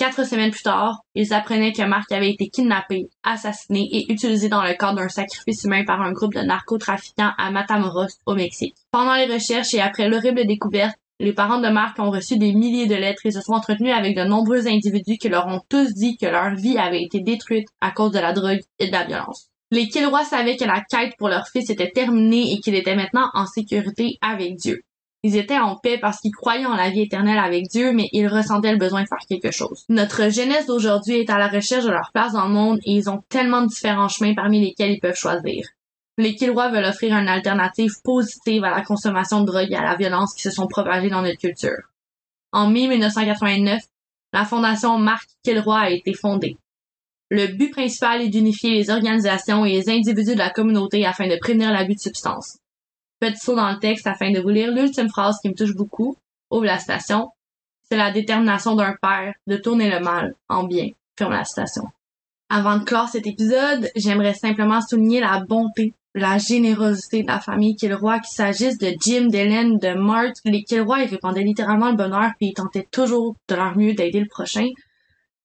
[0.00, 4.62] Quatre semaines plus tard, ils apprenaient que Marc avait été kidnappé, assassiné et utilisé dans
[4.62, 8.74] le cadre d'un sacrifice humain par un groupe de narcotrafiquants à Matamoros, au Mexique.
[8.92, 12.86] Pendant les recherches et après l'horrible découverte, les parents de Marc ont reçu des milliers
[12.86, 16.16] de lettres et se sont entretenus avec de nombreux individus qui leur ont tous dit
[16.16, 19.48] que leur vie avait été détruite à cause de la drogue et de la violence.
[19.70, 23.28] Les Kilroy savaient que la quête pour leur fils était terminée et qu'il était maintenant
[23.34, 24.80] en sécurité avec Dieu.
[25.22, 28.26] Ils étaient en paix parce qu'ils croyaient en la vie éternelle avec Dieu, mais ils
[28.26, 29.84] ressentaient le besoin de faire quelque chose.
[29.90, 33.10] Notre jeunesse d'aujourd'hui est à la recherche de leur place dans le monde et ils
[33.10, 35.66] ont tellement de différents chemins parmi lesquels ils peuvent choisir.
[36.16, 39.96] Les Kilroy veulent offrir une alternative positive à la consommation de drogue et à la
[39.96, 41.90] violence qui se sont propagées dans notre culture.
[42.52, 43.82] En mai 1989,
[44.32, 46.56] la fondation Marc Kilroy a été fondée.
[47.30, 51.38] Le but principal est d'unifier les organisations et les individus de la communauté afin de
[51.40, 52.58] prévenir l'abus de substances.
[53.20, 56.16] Petit saut dans le texte afin de vous lire l'ultime phrase qui me touche beaucoup.
[56.50, 57.28] Ouvre la citation.
[57.82, 60.88] C'est la détermination d'un père de tourner le mal en bien.
[61.18, 61.84] Ferme la citation.
[62.48, 67.76] Avant de clore cet épisode, j'aimerais simplement souligner la bonté, la générosité de la famille
[67.76, 70.38] Kilroy, qu'il s'agisse de Jim, d'Hélène, de Marthe.
[70.44, 74.20] Les Kilroy, ils répandaient littéralement le bonheur puis ils tentaient toujours de leur mieux d'aider
[74.20, 74.66] le prochain.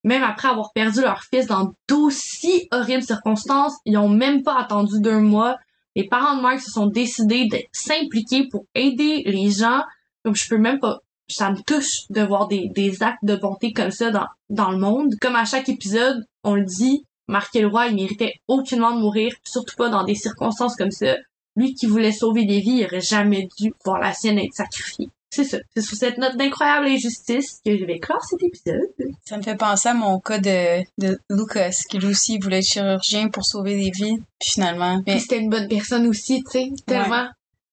[0.02, 5.00] Même après avoir perdu leur fils dans d'aussi horribles circonstances, ils ont même pas attendu
[5.00, 5.56] deux mois.
[5.96, 9.80] Les parents de Mark se sont décidés de s'impliquer pour aider les gens.
[10.22, 13.90] Comme je peux même pas, ça me touche de voir des, actes de bonté comme
[13.90, 15.14] ça dans, dans le monde.
[15.22, 19.74] Comme à chaque épisode, on le dit, Marc Elroy, il méritait aucunement de mourir, surtout
[19.76, 21.16] pas dans des circonstances comme ça.
[21.56, 25.08] Lui qui voulait sauver des vies, il aurait jamais dû voir la sienne être sacrifiée.
[25.36, 25.58] C'est ça.
[25.74, 28.80] C'est sur cette note d'incroyable injustice que je vais clore cet épisode.
[29.26, 32.64] Ça me fait penser à mon cas de, de Lucas, qui lui aussi voulait être
[32.64, 34.16] chirurgien pour sauver des vies.
[34.40, 37.28] Puis finalement, mais c'était une bonne personne aussi, tu sais, tellement.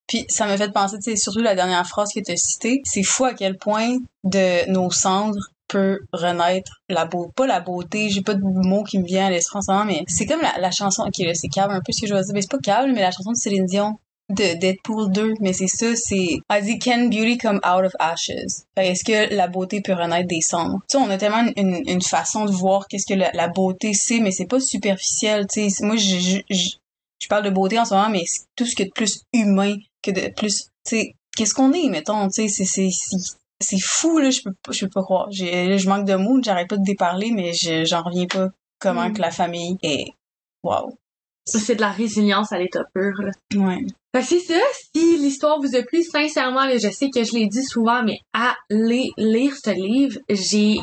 [0.06, 2.82] Puis ça m'a fait penser, tu sais, surtout la dernière phrase que tu as citée,
[2.84, 8.10] c'est fou à quel point de nos cendres peut renaître la beauté, pas la beauté,
[8.10, 10.42] j'ai pas de mot qui me vient à l'esprit en ce moment, mais c'est comme
[10.42, 12.42] la, la chanson, ok là, c'est câble un peu ce que je veux dire, mais
[12.42, 13.98] c'est pas câble, mais la chanson de Céline Dion
[14.30, 18.30] de Deadpool 2, mais c'est ça, c'est, elle dit Can beauty come out of ashes?
[18.74, 20.80] Fait, Est-ce que la beauté peut renaître des cendres?
[20.88, 23.92] Tu sais, on a tellement une, une façon de voir qu'est-ce que la, la beauté
[23.92, 26.70] c'est, mais c'est pas superficiel, tu sais, moi je, je, je,
[27.20, 28.94] je parle de beauté en ce moment, mais c'est tout ce qu'il y a de
[28.94, 32.88] plus humain que de plus, tu sais, qu'est-ce qu'on est, mettons, tu sais, c'est,
[33.60, 35.28] c'est, fou, là, je peux pas, je peux pas croire.
[35.30, 38.48] J'ai, là, je manque de mots, j'arrête pas de déparler, mais je, j'en reviens pas
[38.78, 39.12] comment Mm.
[39.14, 40.06] que la famille est,
[40.62, 40.96] wow.
[41.46, 43.30] Ça, c'est de la résilience à l'état pur, là.
[43.54, 43.84] Ouais.
[44.14, 44.60] Fait que c'est ça.
[44.94, 48.18] Si l'histoire vous a plu, sincèrement, là, je sais que je l'ai dit souvent, mais
[48.32, 50.18] allez lire ce livre.
[50.28, 50.76] J'ai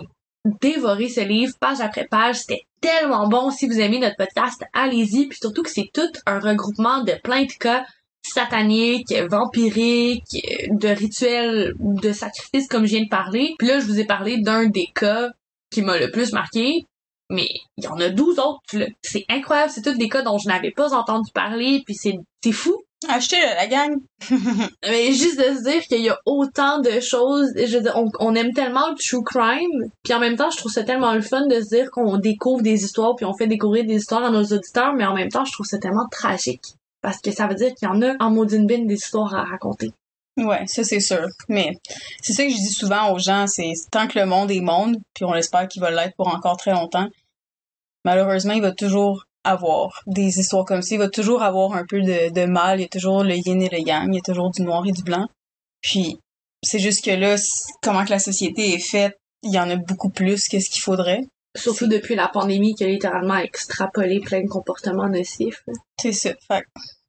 [0.62, 2.39] dévoré ce livre page après page.
[2.39, 3.49] C'était tellement bon.
[3.49, 5.28] Si vous aimez notre podcast, allez-y.
[5.28, 7.86] Puis surtout que c'est tout un regroupement de plein de cas
[8.24, 10.38] sataniques, vampiriques,
[10.70, 13.55] de rituels de sacrifices comme je viens de parler.
[13.57, 15.30] Puis là, je vous ai parlé d'un des cas
[15.72, 16.86] qui m'a le plus marqué.
[17.32, 18.62] Mais il y en a 12 autres.
[18.74, 18.86] là.
[19.02, 19.72] C'est incroyable.
[19.74, 21.82] C'est tous des cas dont je n'avais pas entendu parler.
[21.86, 22.76] Puis c'est c'est fou.
[23.10, 23.96] Achetez-le, la gang!
[24.84, 28.12] Mais juste de se dire qu'il y a autant de choses, je veux dire, on,
[28.20, 31.22] on aime tellement le true crime, puis en même temps, je trouve ça tellement le
[31.22, 34.30] fun de se dire qu'on découvre des histoires, puis on fait découvrir des histoires à
[34.30, 36.76] nos auditeurs, mais en même temps, je trouve ça tellement tragique.
[37.02, 39.46] Parce que ça veut dire qu'il y en a en maudine bin des histoires à
[39.46, 39.92] raconter.
[40.38, 41.26] Ouais, ça c'est sûr.
[41.50, 41.72] Mais
[42.22, 44.98] c'est ça que je dis souvent aux gens, c'est tant que le monde est monde,
[45.14, 47.08] puis on espère qu'il va l'être pour encore très longtemps,
[48.06, 50.95] malheureusement, il va toujours avoir des histoires comme ça.
[50.95, 52.80] Il va toujours avoir un peu de, de mal.
[52.80, 54.08] Il y a toujours le yin et le yang.
[54.12, 55.28] Il y a toujours du noir et du blanc.
[55.82, 56.20] Puis,
[56.64, 57.36] c'est juste que là,
[57.82, 60.82] comment que la société est faite, il y en a beaucoup plus que ce qu'il
[60.82, 61.22] faudrait.
[61.56, 65.66] Surtout depuis la pandémie qui a littéralement extrapolé plein de comportements nocifs.
[65.99, 66.32] C'est ça.
[66.47, 66.66] Fait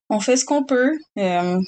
[0.08, 0.92] on fait ce qu'on peut.
[1.18, 1.58] Euh,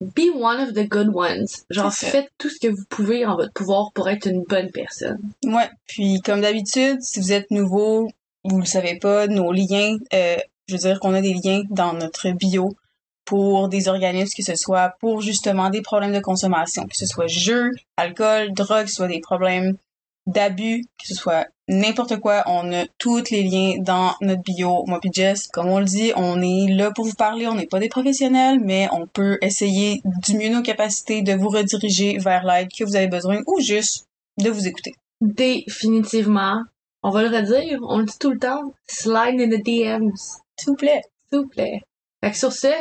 [0.00, 1.46] Be one of the good ones.
[1.70, 5.18] Genre, faites tout ce que vous pouvez en votre pouvoir pour être une bonne personne.
[5.44, 5.70] Ouais.
[5.86, 8.08] Puis, comme d'habitude, si vous êtes nouveau,
[8.44, 10.36] vous le savez pas, nos liens, euh,
[10.66, 12.74] je veux dire qu'on a des liens dans notre bio
[13.24, 17.28] pour des organismes, que ce soit pour justement des problèmes de consommation, que ce soit
[17.28, 19.76] jeux, alcool, drogue, que ce soit des problèmes
[20.26, 24.84] d'abus, que ce soit n'importe quoi, on a tous les liens dans notre bio.
[24.86, 27.66] Moi puis Jess, comme on le dit, on est là pour vous parler, on n'est
[27.66, 32.44] pas des professionnels, mais on peut essayer du mieux nos capacités de vous rediriger vers
[32.44, 34.06] l'aide que vous avez besoin ou juste
[34.38, 34.94] de vous écouter.
[35.20, 36.62] Définitivement.
[37.02, 40.16] On va le redire, on le dit tout le temps, slide in the DMs.
[40.58, 41.02] S'il vous plaît.
[41.28, 41.80] S'il vous plaît.
[42.22, 42.72] Fait que sur ce,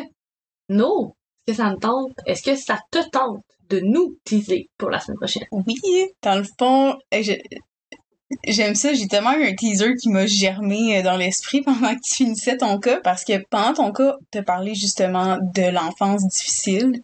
[0.69, 1.15] no,
[1.47, 2.13] est-ce que ça me tente?
[2.26, 5.45] Est-ce que ça te tente de nous teaser pour la semaine prochaine?
[5.51, 5.76] Oui,
[6.22, 6.97] dans le fond,
[8.47, 12.01] J'aime ça, j'ai tellement eu un teaser qui m'a germé euh, dans l'esprit pendant que
[12.01, 17.01] tu finissais ton cas, parce que pendant ton cas, as parlé justement de l'enfance difficile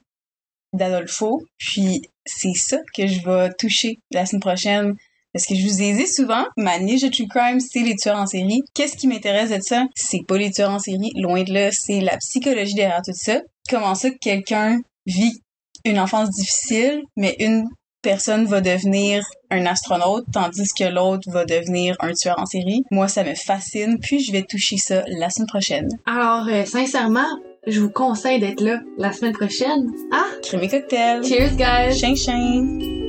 [0.74, 4.96] d'Adolfo, puis c'est ça que je vais toucher la semaine prochaine.
[5.38, 8.18] Parce que je vous ai dit souvent, ma niche de true crime, c'est les tueurs
[8.18, 8.64] en série.
[8.74, 9.86] Qu'est-ce qui m'intéresse de ça?
[9.94, 13.42] C'est pas les tueurs en série, loin de là, c'est la psychologie derrière tout ça.
[13.70, 15.40] Comment ça que quelqu'un vit
[15.86, 17.70] une enfance difficile, mais une
[18.02, 22.82] personne va devenir un astronaute, tandis que l'autre va devenir un tueur en série?
[22.90, 25.88] Moi, ça me fascine, puis je vais toucher ça la semaine prochaine.
[26.08, 27.30] Alors, euh, sincèrement,
[27.68, 29.92] je vous conseille d'être là la semaine prochaine.
[30.12, 30.26] Ah!
[30.42, 31.24] Crémé cocktail.
[31.24, 31.96] Cheers, guys!
[31.96, 33.07] Chien, chien!